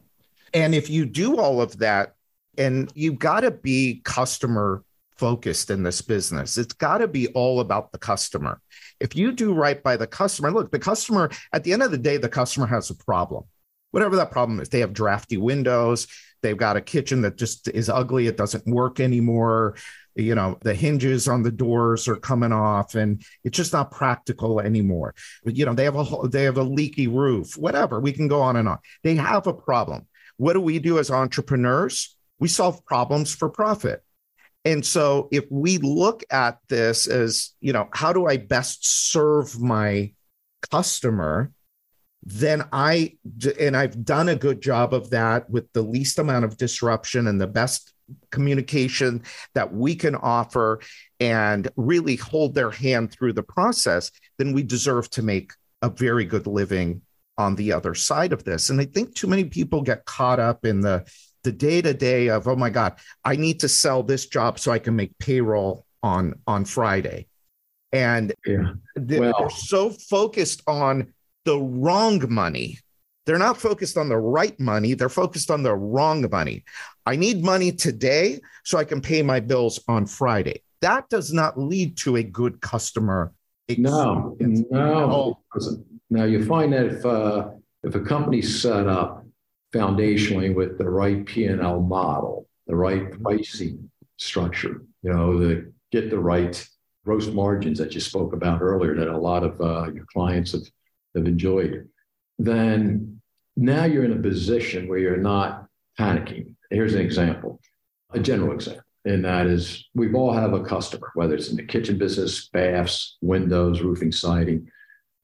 And 0.53 0.75
if 0.75 0.91
you 0.91 1.07
do 1.07 1.39
all 1.39 1.63
of 1.63 1.79
that, 1.79 2.15
and 2.59 2.93
you've 2.95 3.19
got 3.19 3.41
to 3.41 3.51
be 3.51 4.03
customer 4.05 4.85
focused 5.17 5.71
in 5.71 5.85
this 5.85 6.03
business. 6.03 6.59
It's 6.59 6.75
got 6.75 6.99
to 6.99 7.07
be 7.07 7.29
all 7.29 7.61
about 7.61 7.93
the 7.93 7.99
customer. 7.99 8.61
If 8.99 9.15
you 9.15 9.33
do 9.33 9.55
right 9.55 9.81
by 9.81 9.97
the 9.97 10.07
customer, 10.07 10.51
look, 10.51 10.73
the 10.73 10.79
customer, 10.79 11.31
at 11.53 11.65
the 11.65 11.73
end 11.73 11.83
of 11.83 11.93
the 11.93 11.99
day, 11.99 12.17
the 12.17 12.29
customer 12.29 12.67
has 12.67 12.91
a 12.91 12.95
problem. 12.97 13.45
Whatever 13.93 14.17
that 14.17 14.33
problem 14.33 14.59
is, 14.61 14.69
they 14.69 14.81
have 14.81 14.93
drafty 14.93 15.37
windows, 15.37 16.09
they've 16.43 16.57
got 16.57 16.77
a 16.77 16.81
kitchen 16.81 17.23
that 17.23 17.37
just 17.37 17.69
is 17.69 17.89
ugly, 17.89 18.27
it 18.27 18.37
doesn't 18.37 18.67
work 18.67 19.01
anymore. 19.01 19.77
You 20.15 20.35
know 20.35 20.59
the 20.61 20.75
hinges 20.75 21.27
on 21.27 21.43
the 21.43 21.51
doors 21.51 22.07
are 22.07 22.17
coming 22.17 22.53
off 22.53 22.95
and 22.97 23.25
it's 23.45 23.57
just 23.57 23.73
not 23.73 23.91
practical 23.91 24.61
anymore. 24.61 25.15
You 25.45 25.65
know 25.65 25.73
they 25.73 25.85
have 25.85 25.97
a 25.97 26.29
they 26.29 26.45
have 26.45 26.59
a 26.59 26.63
leaky 26.63 27.09
roof 27.09 27.57
whatever. 27.57 27.99
We 27.99 28.13
can 28.13 28.29
go 28.29 28.43
on 28.43 28.57
and 28.57 28.69
on. 28.69 28.79
They 29.03 29.15
have 29.15 29.47
a 29.47 29.55
problem. 29.55 30.07
What 30.37 30.53
do 30.53 30.61
we 30.61 30.79
do 30.79 30.99
as 30.99 31.11
entrepreneurs? 31.11 32.15
We 32.39 32.49
solve 32.49 32.85
problems 32.85 33.35
for 33.35 33.49
profit. 33.49 34.03
And 34.65 34.85
so 34.85 35.29
if 35.33 35.45
we 35.51 35.79
look 35.79 36.25
at 36.31 36.59
this 36.69 37.07
as 37.07 37.55
you 37.61 37.73
know 37.73 37.89
how 37.93 38.13
do 38.13 38.27
i 38.27 38.37
best 38.37 39.11
serve 39.11 39.61
my 39.61 40.13
customer 40.71 41.51
then 42.23 42.65
I 42.73 43.17
and 43.59 43.77
I've 43.77 44.05
done 44.05 44.29
a 44.29 44.37
good 44.37 44.61
job 44.61 44.95
of 44.95 45.11
that 45.11 45.51
with 45.51 45.73
the 45.73 45.83
least 45.83 46.19
amount 46.19 46.45
of 46.45 46.57
disruption 46.57 47.27
and 47.27 47.41
the 47.41 47.49
best 47.49 47.93
communication 48.31 49.23
that 49.55 49.73
we 49.73 49.95
can 49.95 50.15
offer 50.15 50.81
and 51.19 51.69
really 51.77 52.17
hold 52.17 52.55
their 52.55 52.71
hand 52.71 53.11
through 53.13 53.33
the 53.33 53.43
process, 53.43 54.11
then 54.39 54.53
we 54.53 54.63
deserve 54.63 55.09
to 55.11 55.23
make 55.23 55.53
a 55.83 55.89
very 55.89 56.25
good 56.25 56.47
living 56.47 57.03
on 57.39 57.57
the 57.57 57.73
other 57.73 57.95
side 57.95 58.33
of 58.33 58.45
this. 58.45 58.71
And 58.71 58.81
I 58.81 58.85
think 58.85 59.15
too 59.15 59.27
many 59.27 59.45
people 59.45 59.83
get 59.83 60.05
caught 60.05 60.39
up 60.39 60.65
in 60.65 60.81
the 60.81 61.05
the 61.43 61.53
day 61.53 61.83
to 61.83 61.93
day 61.93 62.29
of 62.29 62.47
oh 62.47 62.55
my 62.55 62.71
god, 62.71 62.95
I 63.25 63.35
need 63.35 63.61
to 63.61 63.69
sell 63.69 64.03
this 64.05 64.27
job 64.27 64.61
so 64.61 64.71
I 64.71 64.79
can 64.79 64.95
make 64.95 65.19
payroll 65.19 65.87
on 66.03 66.35
on 66.47 66.65
Friday. 66.65 67.27
And 67.93 68.33
yeah. 68.47 68.73
well, 68.97 69.35
they're 69.39 69.51
so 69.51 69.91
focused 69.91 70.63
on 70.67 71.13
the 71.45 71.59
wrong 71.59 72.23
money 72.29 72.79
they're 73.25 73.39
not 73.39 73.57
focused 73.57 73.97
on 73.97 74.09
the 74.09 74.19
right 74.19 74.59
money. 74.59 74.95
They're 74.95 75.09
focused 75.09 75.51
on 75.51 75.63
the 75.63 75.75
wrong 75.75 76.27
money. 76.31 76.65
I 77.07 77.17
need 77.17 77.45
money 77.45 77.73
today 77.73 78.41
so 78.65 78.79
I 78.79 78.85
can 78.85 79.01
pay 79.01 79.23
my 79.23 79.41
bills 79.41 79.81
on 79.89 80.07
Friday. 80.07 80.63
That 80.81 81.09
does 81.09 81.33
not 81.33 81.59
lead 81.59 81.97
to 81.99 82.17
a 82.17 82.23
good 82.23 82.61
customer 82.61 83.33
experience. 83.69 84.67
No, 84.71 85.39
no. 85.61 85.85
Now 86.11 86.25
you 86.25 86.45
find 86.45 86.73
that 86.73 86.87
if 86.87 87.07
uh, 87.07 87.51
if 87.85 87.95
a 87.95 88.01
company's 88.01 88.61
set 88.61 88.89
up 88.89 89.25
foundationally 89.73 90.55
with 90.55 90.77
the 90.79 90.89
right 90.89 91.25
P 91.25 91.47
and 91.47 91.63
L 91.63 91.81
model, 91.81 92.49
the 92.67 92.75
right 92.75 93.13
pricing 93.23 93.89
structure, 94.17 94.83
you 95.03 95.13
know, 95.13 95.39
the 95.39 95.73
get 95.93 96.11
the 96.11 96.19
right 96.19 96.69
gross 97.05 97.29
margins 97.29 97.79
that 97.79 97.95
you 97.95 98.01
spoke 98.01 98.33
about 98.33 98.61
earlier, 98.61 98.97
that 98.97 99.09
a 99.09 99.17
lot 99.17 99.45
of 99.45 99.61
uh, 99.61 99.93
your 99.93 100.07
clients 100.13 100.53
have 100.53 100.63
have 101.15 101.27
enjoyed 101.27 101.89
then 102.39 103.21
now 103.57 103.85
you're 103.85 104.05
in 104.05 104.13
a 104.13 104.23
position 104.23 104.89
where 104.89 104.99
you're 104.99 105.17
not 105.17 105.67
panicking. 105.99 106.55
Here's 106.71 106.95
an 106.95 107.01
example, 107.01 107.61
a 108.13 108.19
general 108.19 108.53
example, 108.53 108.85
and 109.05 109.25
that 109.25 109.47
is 109.47 109.89
we 109.95 110.13
all 110.13 110.33
have 110.33 110.53
a 110.53 110.65
customer, 110.65 111.11
whether 111.15 111.35
it's 111.35 111.51
in 111.51 111.57
the 111.57 111.65
kitchen 111.65 111.99
business, 111.99 112.49
baths, 112.49 113.19
windows, 113.21 113.81
roofing, 113.81 114.13
siding, 114.13 114.71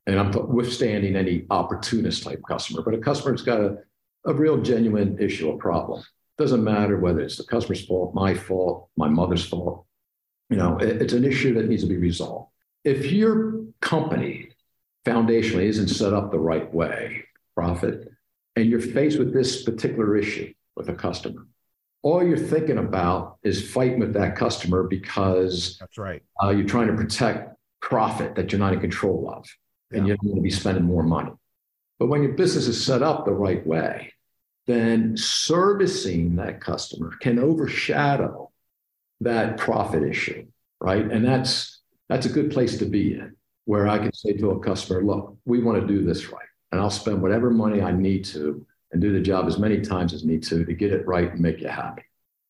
and 0.07 0.19
I'm 0.19 0.31
withstanding 0.55 1.17
any 1.17 1.47
opportunist 1.51 2.23
type 2.23 2.43
customer, 2.47 2.83
but 2.83 2.95
a 2.95 2.99
customer's 2.99 3.43
got 3.43 3.61
a, 3.61 3.79
a 4.27 4.35
real 4.35 4.59
genuine 4.59 5.19
issue, 5.19 5.51
a 5.51 5.59
problem. 5.59 6.03
Doesn't 6.37 6.63
matter 6.63 6.99
whether 6.99 7.21
it's 7.21 7.37
the 7.37 7.45
customer's 7.45 7.85
fault, 7.85 8.15
my 8.15 8.35
fault, 8.35 8.89
my 8.97 9.09
mother's 9.09 9.45
fault. 9.45 9.87
You 10.51 10.57
know, 10.57 10.79
it, 10.79 11.03
it's 11.03 11.13
an 11.13 11.25
issue 11.25 11.55
that 11.55 11.69
needs 11.69 11.83
to 11.83 11.89
be 11.89 11.97
resolved. 11.97 12.51
If 12.85 13.11
your 13.11 13.65
company 13.81 14.51
foundationally 15.09 15.65
isn't 15.65 15.89
set 15.89 16.13
up 16.13 16.31
the 16.31 16.39
right 16.39 16.73
way, 16.73 17.25
profit, 17.55 18.09
and 18.57 18.69
you're 18.69 18.81
faced 18.81 19.19
with 19.19 19.33
this 19.33 19.63
particular 19.63 20.17
issue 20.17 20.53
with 20.77 20.89
a 20.89 20.95
customer, 20.95 21.47
all 22.03 22.25
you're 22.25 22.37
thinking 22.37 22.79
about 22.79 23.39
is 23.43 23.71
fighting 23.71 24.01
with 24.01 24.13
that 24.15 24.37
customer 24.37 24.83
because 24.85 25.77
that's 25.81 25.99
right. 25.99 26.23
Uh, 26.43 26.51
you're 26.51 26.67
trying 26.67 26.89
to 26.89 26.95
protect 26.95 27.57
profit 27.81 28.35
that 28.35 28.53
you're 28.53 28.59
not 28.59 28.73
in 28.73 28.81
control 28.81 29.33
of, 29.35 29.47
and 29.91 30.07
yeah. 30.07 30.13
you 30.13 30.17
don't 30.19 30.31
want 30.31 30.39
to 30.39 30.43
be 30.43 30.51
spending 30.51 30.85
more 30.85 31.03
money. 31.03 31.33
But 31.99 32.07
when 32.09 32.23
your 32.23 32.33
business 32.33 32.69
is 32.69 32.85
set 32.85 33.03
up 33.03 33.25
the 33.25 33.33
right 33.33 33.67
way, 33.67 34.13
then 34.67 35.17
servicing 35.17 36.37
that 36.37 36.61
customer 36.61 37.17
can 37.21 37.39
overshadow 37.39 38.53
that 39.21 39.57
profit 39.57 40.03
issue, 40.03 40.47
right? 40.81 41.05
And 41.05 41.25
that's 41.25 41.81
that's 42.09 42.27
a 42.27 42.31
good 42.31 42.51
place 42.53 42.79
to 42.79 42.85
be 42.85 43.15
in 43.15 43.35
where 43.69 43.87
I 43.87 43.99
can 43.99 44.15
say 44.15 44.33
to 44.33 44.53
a 44.53 44.61
customer, 44.61 45.05
look, 45.05 45.37
we 45.45 45.63
want 45.63 45.79
to 45.79 45.87
do 45.87 46.03
this 46.03 46.33
right. 46.33 46.49
And 46.73 46.81
I'll 46.81 46.89
spend 46.89 47.21
whatever 47.21 47.51
money 47.51 47.83
I 47.83 47.93
need 47.93 48.25
to 48.27 48.65
and 48.93 49.03
do 49.03 49.13
the 49.13 49.21
job 49.21 49.47
as 49.47 49.59
many 49.59 49.83
times 49.83 50.15
as 50.15 50.25
need 50.25 50.43
to 50.45 50.65
to 50.65 50.73
get 50.73 50.91
it 50.91 51.07
right 51.07 51.31
and 51.31 51.39
make 51.39 51.61
you 51.61 51.69
happy. 51.69 52.05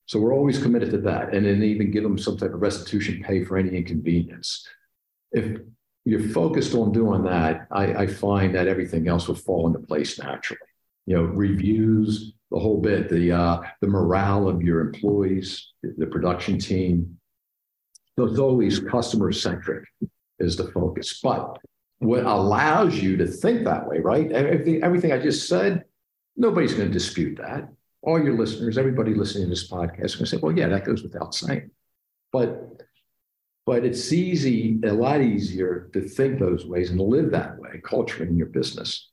So 0.06 0.20
we're 0.20 0.32
always 0.32 0.62
committed 0.62 0.92
to 0.92 0.98
that. 0.98 1.34
And 1.34 1.44
then 1.44 1.60
even 1.64 1.90
give 1.90 2.04
them 2.04 2.18
some 2.18 2.36
type 2.36 2.54
of 2.54 2.62
restitution 2.62 3.20
pay 3.20 3.42
for 3.42 3.56
any 3.56 3.76
inconvenience. 3.76 4.64
If 5.32 5.60
you're 6.04 6.28
focused 6.28 6.76
on 6.76 6.92
doing 6.92 7.24
that, 7.24 7.66
I, 7.72 7.84
I 8.02 8.06
find 8.06 8.54
that 8.54 8.68
everything 8.68 9.08
else 9.08 9.26
will 9.26 9.34
fall 9.34 9.66
into 9.66 9.80
place 9.80 10.20
naturally. 10.20 10.60
You 11.06 11.16
know, 11.16 11.24
reviews, 11.24 12.32
the 12.52 12.60
whole 12.60 12.80
bit, 12.80 13.08
the 13.08 13.32
uh, 13.32 13.62
the 13.80 13.88
morale 13.88 14.48
of 14.48 14.62
your 14.62 14.82
employees, 14.82 15.72
the 15.82 16.06
production 16.06 16.60
team. 16.60 17.18
So 18.14 18.26
it's 18.26 18.38
always 18.38 18.78
customer 18.78 19.32
centric 19.32 19.84
is 20.38 20.56
the 20.56 20.70
focus. 20.72 21.20
But 21.22 21.58
what 21.98 22.24
allows 22.24 23.00
you 23.00 23.16
to 23.16 23.26
think 23.26 23.64
that 23.64 23.86
way, 23.88 23.98
right? 23.98 24.30
Everything, 24.30 24.82
everything 24.82 25.12
I 25.12 25.18
just 25.18 25.48
said, 25.48 25.84
nobody's 26.36 26.74
going 26.74 26.88
to 26.88 26.92
dispute 26.92 27.38
that. 27.38 27.68
all 28.02 28.22
your 28.22 28.36
listeners, 28.38 28.78
everybody 28.78 29.14
listening 29.14 29.44
to 29.44 29.50
this 29.50 29.68
podcast, 29.70 30.04
is 30.04 30.14
going 30.16 30.24
to 30.24 30.30
say, 30.30 30.36
"Well, 30.40 30.56
yeah, 30.56 30.68
that 30.68 30.84
goes 30.84 31.02
without 31.02 31.34
saying," 31.34 31.70
but 32.32 32.82
but 33.66 33.84
it's 33.84 34.12
easy, 34.12 34.80
a 34.84 34.92
lot 34.92 35.20
easier 35.20 35.90
to 35.92 36.00
think 36.00 36.38
those 36.38 36.64
ways 36.64 36.90
and 36.90 37.00
live 37.00 37.32
that 37.32 37.58
way, 37.58 37.80
culture 37.84 38.24
in 38.24 38.36
your 38.38 38.46
business, 38.46 39.10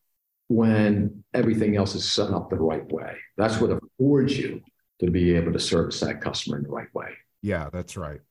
when 0.47 1.23
everything 1.33 1.75
else 1.75 1.93
is 1.95 2.09
set 2.09 2.29
up 2.31 2.49
the 2.49 2.55
right 2.55 2.89
way. 2.91 3.17
That's 3.35 3.59
what 3.59 3.71
affords 3.71 4.37
you 4.37 4.61
to 5.01 5.11
be 5.11 5.35
able 5.35 5.51
to 5.51 5.59
service 5.59 5.99
that 5.99 6.21
customer 6.21 6.57
in 6.57 6.63
the 6.63 6.69
right 6.69 6.93
way. 6.93 7.09
Yeah, 7.41 7.69
that's 7.73 7.97
right. 7.97 8.21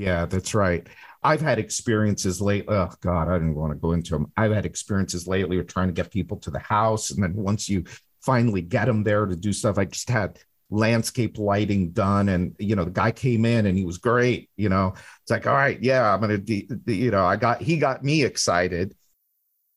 Yeah, 0.00 0.24
that's 0.24 0.54
right. 0.54 0.86
I've 1.22 1.42
had 1.42 1.58
experiences 1.58 2.40
late. 2.40 2.64
Oh 2.68 2.88
God, 3.02 3.28
I 3.28 3.34
didn't 3.34 3.54
want 3.54 3.72
to 3.72 3.78
go 3.78 3.92
into 3.92 4.12
them. 4.12 4.32
I've 4.34 4.50
had 4.50 4.64
experiences 4.64 5.26
lately 5.28 5.58
of 5.58 5.66
trying 5.66 5.88
to 5.88 5.92
get 5.92 6.10
people 6.10 6.38
to 6.38 6.50
the 6.50 6.58
house, 6.58 7.10
and 7.10 7.22
then 7.22 7.34
once 7.34 7.68
you 7.68 7.84
finally 8.22 8.62
get 8.62 8.86
them 8.86 9.04
there 9.04 9.26
to 9.26 9.36
do 9.36 9.52
stuff, 9.52 9.76
I 9.76 9.84
just 9.84 10.08
had 10.08 10.38
landscape 10.70 11.36
lighting 11.36 11.90
done, 11.90 12.30
and 12.30 12.54
you 12.58 12.76
know 12.76 12.84
the 12.84 12.90
guy 12.90 13.12
came 13.12 13.44
in 13.44 13.66
and 13.66 13.76
he 13.76 13.84
was 13.84 13.98
great. 13.98 14.48
You 14.56 14.70
know, 14.70 14.94
it's 14.94 15.30
like, 15.30 15.46
all 15.46 15.52
right, 15.52 15.78
yeah, 15.82 16.14
I'm 16.14 16.20
gonna, 16.22 16.38
de- 16.38 16.66
de- 16.66 16.94
you 16.94 17.10
know, 17.10 17.26
I 17.26 17.36
got 17.36 17.60
he 17.60 17.76
got 17.76 18.02
me 18.02 18.24
excited. 18.24 18.94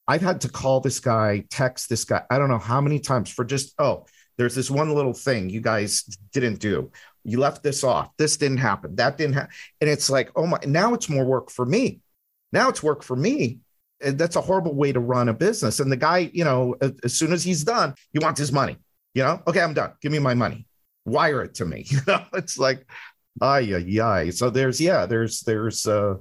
I've 0.07 0.21
had 0.21 0.39
to 0.41 0.49
call 0.49 0.79
this 0.79 1.01
guy, 1.01 1.43
text 1.49 1.89
this 1.89 2.05
guy. 2.05 2.23
I 2.29 2.37
don't 2.37 2.49
know 2.49 2.59
how 2.59 2.79
many 2.79 2.99
times 3.01 3.29
for 3.29 3.43
just 3.43 3.73
oh, 3.77 4.05
there's 4.37 4.55
this 4.55 4.71
one 4.71 4.93
little 4.93 5.13
thing 5.13 5.49
you 5.49 5.59
guys 5.59 6.03
didn't 6.31 6.59
do 6.61 6.91
you 7.23 7.39
left 7.39 7.63
this 7.63 7.83
off. 7.83 8.09
This 8.17 8.37
didn't 8.37 8.57
happen. 8.57 8.95
That 8.95 9.17
didn't 9.17 9.35
happen 9.35 9.51
and 9.81 9.89
it's 9.89 10.09
like 10.09 10.31
oh 10.35 10.45
my 10.45 10.59
now 10.65 10.93
it's 10.93 11.09
more 11.09 11.25
work 11.25 11.49
for 11.49 11.65
me. 11.65 12.01
Now 12.51 12.69
it's 12.69 12.83
work 12.83 13.03
for 13.03 13.15
me. 13.15 13.59
And 14.01 14.17
that's 14.17 14.35
a 14.35 14.41
horrible 14.41 14.75
way 14.75 14.91
to 14.91 14.99
run 14.99 15.29
a 15.29 15.33
business. 15.33 15.79
And 15.79 15.91
the 15.91 15.97
guy 15.97 16.29
you 16.33 16.43
know 16.43 16.75
as 17.03 17.13
soon 17.17 17.33
as 17.33 17.43
he's 17.43 17.63
done 17.63 17.95
he 18.11 18.19
wants 18.19 18.39
his 18.39 18.51
money 18.51 18.77
you 19.13 19.23
know? 19.23 19.41
Okay 19.47 19.61
i'm 19.61 19.73
done. 19.73 19.93
Give 20.01 20.11
me 20.11 20.19
my 20.19 20.33
money. 20.33 20.65
Wire 21.05 21.43
it 21.43 21.55
to 21.55 21.65
me 21.65 21.85
you 21.87 21.99
know? 22.07 22.23
It's 22.33 22.57
like 22.57 22.85
ay 23.41 23.59
yeah 23.59 24.29
so 24.29 24.49
there's 24.49 24.79
yeah 24.79 25.05
there's 25.05 25.41
there's 25.41 25.87
uh 25.87 26.15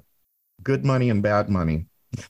good 0.62 0.85
money 0.85 1.11
and 1.11 1.23
bad 1.23 1.49
money. 1.49 1.87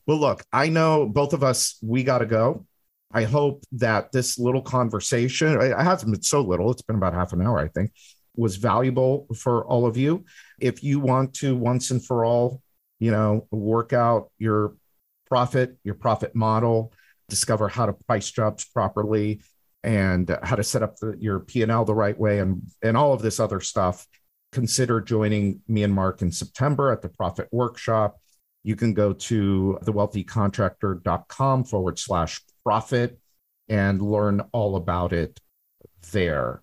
Well 0.07 0.19
look 0.19 0.45
i 0.53 0.69
know 0.69 1.07
both 1.07 1.35
of 1.35 1.43
us 1.43 1.77
we 1.83 2.05
got 2.05 2.19
to 2.19 2.27
go. 2.27 2.67
I 3.15 3.25
hope 3.25 3.65
that 3.73 4.11
this 4.11 4.39
little 4.39 4.63
conversation 4.63 5.61
it 5.61 5.77
hasn't 5.79 6.13
been 6.13 6.23
so 6.23 6.41
little. 6.41 6.71
It's 6.71 6.81
been 6.81 6.97
about 6.97 7.13
half 7.13 7.35
an 7.35 7.43
hour 7.43 7.59
i 7.59 7.69
think 7.69 7.93
was 8.37 8.57
valuable 8.57 9.27
for 9.37 9.65
all 9.65 9.87
of 9.87 9.97
you. 9.97 10.25
If 10.61 10.83
you 10.83 11.01
want 11.01 11.35
to 11.35 11.57
once 11.57 11.91
and 11.91 12.05
for 12.05 12.25
all, 12.25 12.63
you 12.99 13.11
know, 13.11 13.47
work 13.51 13.93
out 13.93 14.31
your 14.39 14.75
profit, 15.27 15.77
your 15.85 15.95
profit 15.95 16.35
model, 16.35 16.93
discover 17.29 17.69
how 17.69 17.87
to 17.87 17.93
price 17.93 18.31
jobs 18.31 18.65
properly 18.65 19.43
and 19.83 20.37
how 20.43 20.57
to 20.57 20.63
set 20.63 20.83
up 20.83 20.97
the, 20.97 21.17
your 21.19 21.41
P&L 21.41 21.85
the 21.85 21.95
right 21.95 22.19
way 22.19 22.39
and 22.39 22.63
and 22.83 22.97
all 22.97 23.13
of 23.13 23.23
this 23.23 23.41
other 23.41 23.61
stuff, 23.61 24.07
consider 24.53 25.01
joining 25.01 25.61
me 25.67 25.83
and 25.83 25.95
Mark 25.95 26.23
in 26.23 26.31
September 26.31 26.93
at 26.93 27.03
the 27.03 27.09
Profit 27.09 27.49
Workshop. 27.51 28.21
You 28.63 28.77
can 28.77 28.95
go 28.95 29.13
to 29.13 29.79
thewealthycontractor.com 29.83 31.65
forward 31.65 31.99
slash 31.99 32.41
profit 32.63 33.19
and 33.69 34.01
learn 34.01 34.43
all 34.53 34.77
about 34.77 35.13
it 35.13 35.41
there. 36.13 36.63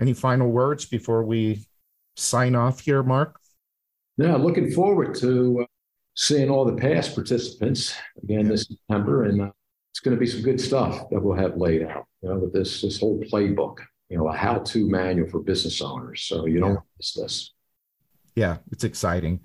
Any 0.00 0.12
final 0.12 0.50
words 0.50 0.86
before 0.86 1.24
we 1.24 1.64
sign 2.16 2.54
off 2.54 2.80
here, 2.80 3.02
Mark? 3.02 3.38
Yeah, 4.16 4.36
looking 4.36 4.70
forward 4.70 5.14
to 5.16 5.62
uh, 5.62 5.66
seeing 6.14 6.50
all 6.50 6.64
the 6.64 6.76
past 6.76 7.14
participants 7.14 7.94
again 8.22 8.48
this 8.48 8.66
September, 8.66 9.24
and 9.24 9.42
uh, 9.42 9.50
it's 9.92 10.00
going 10.00 10.16
to 10.16 10.20
be 10.20 10.26
some 10.26 10.42
good 10.42 10.60
stuff 10.60 11.08
that 11.10 11.20
we'll 11.20 11.36
have 11.36 11.56
laid 11.56 11.82
out. 11.82 12.06
You 12.22 12.30
know, 12.30 12.38
with 12.38 12.52
this 12.52 12.82
this 12.82 12.98
whole 12.98 13.20
playbook, 13.20 13.78
you 14.08 14.18
know, 14.18 14.28
a 14.28 14.36
how-to 14.36 14.88
manual 14.88 15.28
for 15.28 15.40
business 15.40 15.80
owners, 15.80 16.22
so 16.22 16.46
you 16.46 16.60
don't 16.60 16.80
miss 16.98 17.12
this. 17.14 17.52
Yeah, 18.34 18.58
it's 18.72 18.84
exciting, 18.84 19.40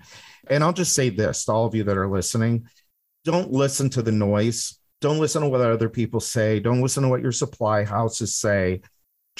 and 0.48 0.64
I'll 0.64 0.72
just 0.72 0.94
say 0.94 1.10
this 1.10 1.44
to 1.44 1.52
all 1.52 1.66
of 1.66 1.74
you 1.74 1.84
that 1.84 1.96
are 1.96 2.08
listening: 2.08 2.66
don't 3.24 3.52
listen 3.52 3.90
to 3.90 4.02
the 4.02 4.12
noise. 4.12 4.78
Don't 5.00 5.18
listen 5.18 5.42
to 5.42 5.48
what 5.48 5.60
other 5.62 5.88
people 5.88 6.20
say. 6.20 6.60
Don't 6.60 6.82
listen 6.82 7.04
to 7.04 7.08
what 7.08 7.22
your 7.22 7.32
supply 7.32 7.84
houses 7.84 8.36
say 8.36 8.82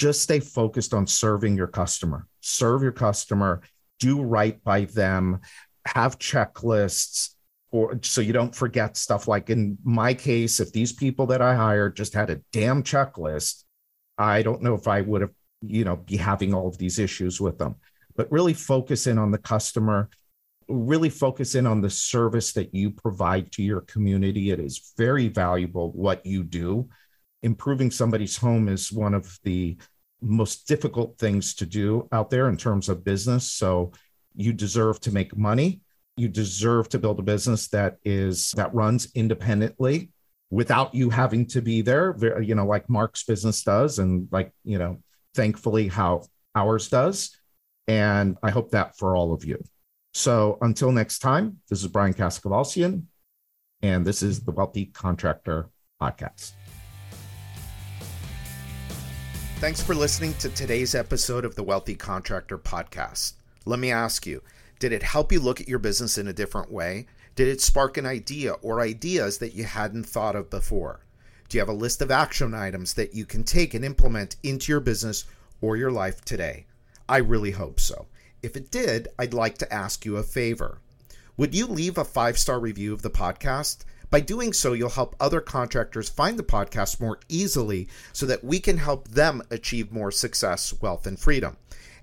just 0.00 0.22
stay 0.22 0.40
focused 0.40 0.94
on 0.94 1.06
serving 1.06 1.58
your 1.58 1.66
customer. 1.66 2.26
Serve 2.40 2.82
your 2.82 2.90
customer, 2.90 3.60
do 3.98 4.22
right 4.22 4.64
by 4.64 4.86
them, 4.86 5.40
have 5.84 6.18
checklists 6.18 7.34
or 7.70 8.00
so 8.02 8.22
you 8.22 8.32
don't 8.32 8.54
forget 8.54 8.96
stuff 8.96 9.28
like 9.28 9.50
in 9.50 9.78
my 9.84 10.12
case 10.12 10.58
if 10.58 10.72
these 10.72 10.92
people 10.92 11.26
that 11.26 11.42
I 11.42 11.54
hired 11.54 11.96
just 11.96 12.14
had 12.14 12.30
a 12.30 12.40
damn 12.50 12.82
checklist, 12.82 13.64
I 14.16 14.42
don't 14.42 14.62
know 14.62 14.74
if 14.74 14.88
I 14.88 15.02
would 15.02 15.20
have, 15.20 15.30
you 15.60 15.84
know, 15.84 15.96
be 15.96 16.16
having 16.16 16.54
all 16.54 16.66
of 16.66 16.78
these 16.78 16.98
issues 16.98 17.38
with 17.38 17.58
them. 17.58 17.76
But 18.16 18.32
really 18.32 18.54
focus 18.54 19.06
in 19.06 19.18
on 19.18 19.30
the 19.30 19.38
customer, 19.38 20.08
really 20.66 21.10
focus 21.10 21.54
in 21.54 21.66
on 21.66 21.82
the 21.82 21.90
service 21.90 22.54
that 22.54 22.74
you 22.74 22.90
provide 22.90 23.52
to 23.52 23.62
your 23.62 23.82
community. 23.82 24.50
It 24.50 24.60
is 24.60 24.94
very 24.96 25.28
valuable 25.28 25.92
what 25.92 26.24
you 26.24 26.42
do 26.42 26.88
improving 27.42 27.90
somebody's 27.90 28.36
home 28.36 28.68
is 28.68 28.92
one 28.92 29.14
of 29.14 29.38
the 29.44 29.76
most 30.20 30.66
difficult 30.68 31.18
things 31.18 31.54
to 31.54 31.66
do 31.66 32.08
out 32.12 32.30
there 32.30 32.48
in 32.48 32.56
terms 32.56 32.88
of 32.88 33.04
business. 33.04 33.50
So 33.50 33.92
you 34.34 34.52
deserve 34.52 35.00
to 35.00 35.12
make 35.12 35.36
money. 35.36 35.80
You 36.16 36.28
deserve 36.28 36.88
to 36.90 36.98
build 36.98 37.18
a 37.18 37.22
business 37.22 37.68
that 37.68 37.96
is 38.04 38.52
that 38.52 38.74
runs 38.74 39.10
independently 39.14 40.10
without 40.50 40.94
you 40.94 41.10
having 41.10 41.46
to 41.46 41.62
be 41.62 41.80
there, 41.80 42.16
you 42.42 42.54
know, 42.54 42.66
like 42.66 42.88
Mark's 42.88 43.24
business 43.24 43.62
does 43.62 43.98
and 43.98 44.28
like, 44.32 44.52
you 44.64 44.78
know, 44.78 44.98
thankfully 45.34 45.88
how 45.88 46.22
ours 46.54 46.88
does. 46.88 47.36
And 47.86 48.36
I 48.42 48.50
hope 48.50 48.72
that 48.72 48.98
for 48.98 49.16
all 49.16 49.32
of 49.32 49.44
you. 49.44 49.62
So 50.12 50.58
until 50.60 50.90
next 50.90 51.20
time, 51.20 51.58
this 51.68 51.82
is 51.82 51.88
Brian 51.88 52.14
Kaskavalciyan, 52.14 53.04
and 53.82 54.04
this 54.04 54.22
is 54.22 54.40
the 54.40 54.50
Wealthy 54.50 54.86
Contractor 54.86 55.70
Podcast. 56.02 56.52
Thanks 59.60 59.82
for 59.82 59.94
listening 59.94 60.32
to 60.38 60.48
today's 60.48 60.94
episode 60.94 61.44
of 61.44 61.54
the 61.54 61.62
Wealthy 61.62 61.94
Contractor 61.94 62.56
Podcast. 62.56 63.34
Let 63.66 63.78
me 63.78 63.90
ask 63.90 64.26
you 64.26 64.42
did 64.78 64.90
it 64.90 65.02
help 65.02 65.30
you 65.30 65.38
look 65.38 65.60
at 65.60 65.68
your 65.68 65.78
business 65.78 66.16
in 66.16 66.26
a 66.26 66.32
different 66.32 66.72
way? 66.72 67.04
Did 67.36 67.46
it 67.46 67.60
spark 67.60 67.98
an 67.98 68.06
idea 68.06 68.52
or 68.62 68.80
ideas 68.80 69.36
that 69.36 69.52
you 69.52 69.64
hadn't 69.64 70.04
thought 70.04 70.34
of 70.34 70.48
before? 70.48 71.00
Do 71.50 71.58
you 71.58 71.60
have 71.60 71.68
a 71.68 71.74
list 71.74 72.00
of 72.00 72.10
action 72.10 72.54
items 72.54 72.94
that 72.94 73.14
you 73.14 73.26
can 73.26 73.44
take 73.44 73.74
and 73.74 73.84
implement 73.84 74.36
into 74.42 74.72
your 74.72 74.80
business 74.80 75.26
or 75.60 75.76
your 75.76 75.92
life 75.92 76.24
today? 76.24 76.64
I 77.06 77.18
really 77.18 77.50
hope 77.50 77.80
so. 77.80 78.06
If 78.42 78.56
it 78.56 78.70
did, 78.70 79.08
I'd 79.18 79.34
like 79.34 79.58
to 79.58 79.70
ask 79.70 80.06
you 80.06 80.16
a 80.16 80.22
favor. 80.22 80.78
Would 81.36 81.54
you 81.54 81.66
leave 81.66 81.98
a 81.98 82.04
five 82.06 82.38
star 82.38 82.58
review 82.58 82.94
of 82.94 83.02
the 83.02 83.10
podcast? 83.10 83.84
By 84.10 84.20
doing 84.20 84.52
so, 84.52 84.72
you'll 84.72 84.88
help 84.88 85.14
other 85.20 85.40
contractors 85.40 86.08
find 86.08 86.36
the 86.36 86.42
podcast 86.42 87.00
more 87.00 87.20
easily 87.28 87.86
so 88.12 88.26
that 88.26 88.42
we 88.42 88.58
can 88.58 88.78
help 88.78 89.06
them 89.06 89.40
achieve 89.50 89.92
more 89.92 90.10
success, 90.10 90.74
wealth, 90.80 91.06
and 91.06 91.16
freedom. 91.18 91.56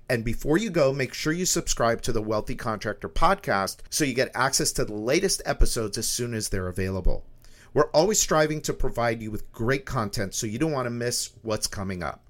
And 0.08 0.24
before 0.24 0.56
you 0.56 0.70
go, 0.70 0.94
make 0.94 1.12
sure 1.12 1.34
you 1.34 1.44
subscribe 1.44 2.00
to 2.02 2.12
the 2.12 2.22
Wealthy 2.22 2.54
Contractor 2.54 3.10
podcast 3.10 3.80
so 3.90 4.04
you 4.04 4.14
get 4.14 4.30
access 4.34 4.72
to 4.72 4.86
the 4.86 4.94
latest 4.94 5.42
episodes 5.44 5.98
as 5.98 6.08
soon 6.08 6.32
as 6.32 6.48
they're 6.48 6.68
available. 6.68 7.26
We're 7.74 7.90
always 7.90 8.18
striving 8.18 8.62
to 8.62 8.72
provide 8.72 9.20
you 9.20 9.30
with 9.30 9.52
great 9.52 9.84
content 9.84 10.34
so 10.34 10.46
you 10.46 10.58
don't 10.58 10.72
want 10.72 10.86
to 10.86 10.90
miss 10.90 11.32
what's 11.42 11.66
coming 11.66 12.02
up. 12.02 12.24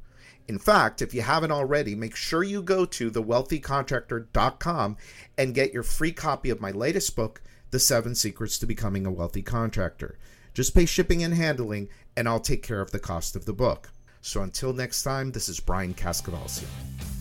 In 0.48 0.58
fact, 0.58 1.02
if 1.02 1.14
you 1.14 1.22
haven't 1.22 1.52
already, 1.52 1.94
make 1.94 2.16
sure 2.16 2.42
you 2.42 2.62
go 2.62 2.84
to 2.84 3.10
thewealthycontractor.com 3.12 4.96
and 5.36 5.54
get 5.54 5.72
your 5.72 5.82
free 5.84 6.12
copy 6.12 6.50
of 6.50 6.60
my 6.60 6.72
latest 6.72 7.14
book, 7.14 7.42
the 7.70 7.78
Seven 7.78 8.14
Secrets 8.14 8.58
to 8.58 8.66
Becoming 8.66 9.06
a 9.06 9.10
Wealthy 9.10 9.42
Contractor. 9.42 10.18
Just 10.54 10.74
pay 10.74 10.86
shipping 10.86 11.22
and 11.22 11.34
handling, 11.34 11.88
and 12.16 12.28
I'll 12.28 12.40
take 12.40 12.62
care 12.62 12.80
of 12.80 12.90
the 12.90 12.98
cost 12.98 13.36
of 13.36 13.44
the 13.44 13.52
book. 13.52 13.90
So 14.20 14.42
until 14.42 14.72
next 14.72 15.02
time, 15.02 15.32
this 15.32 15.48
is 15.48 15.60
Brian 15.60 15.94
Kaskavalciyan. 15.94 17.17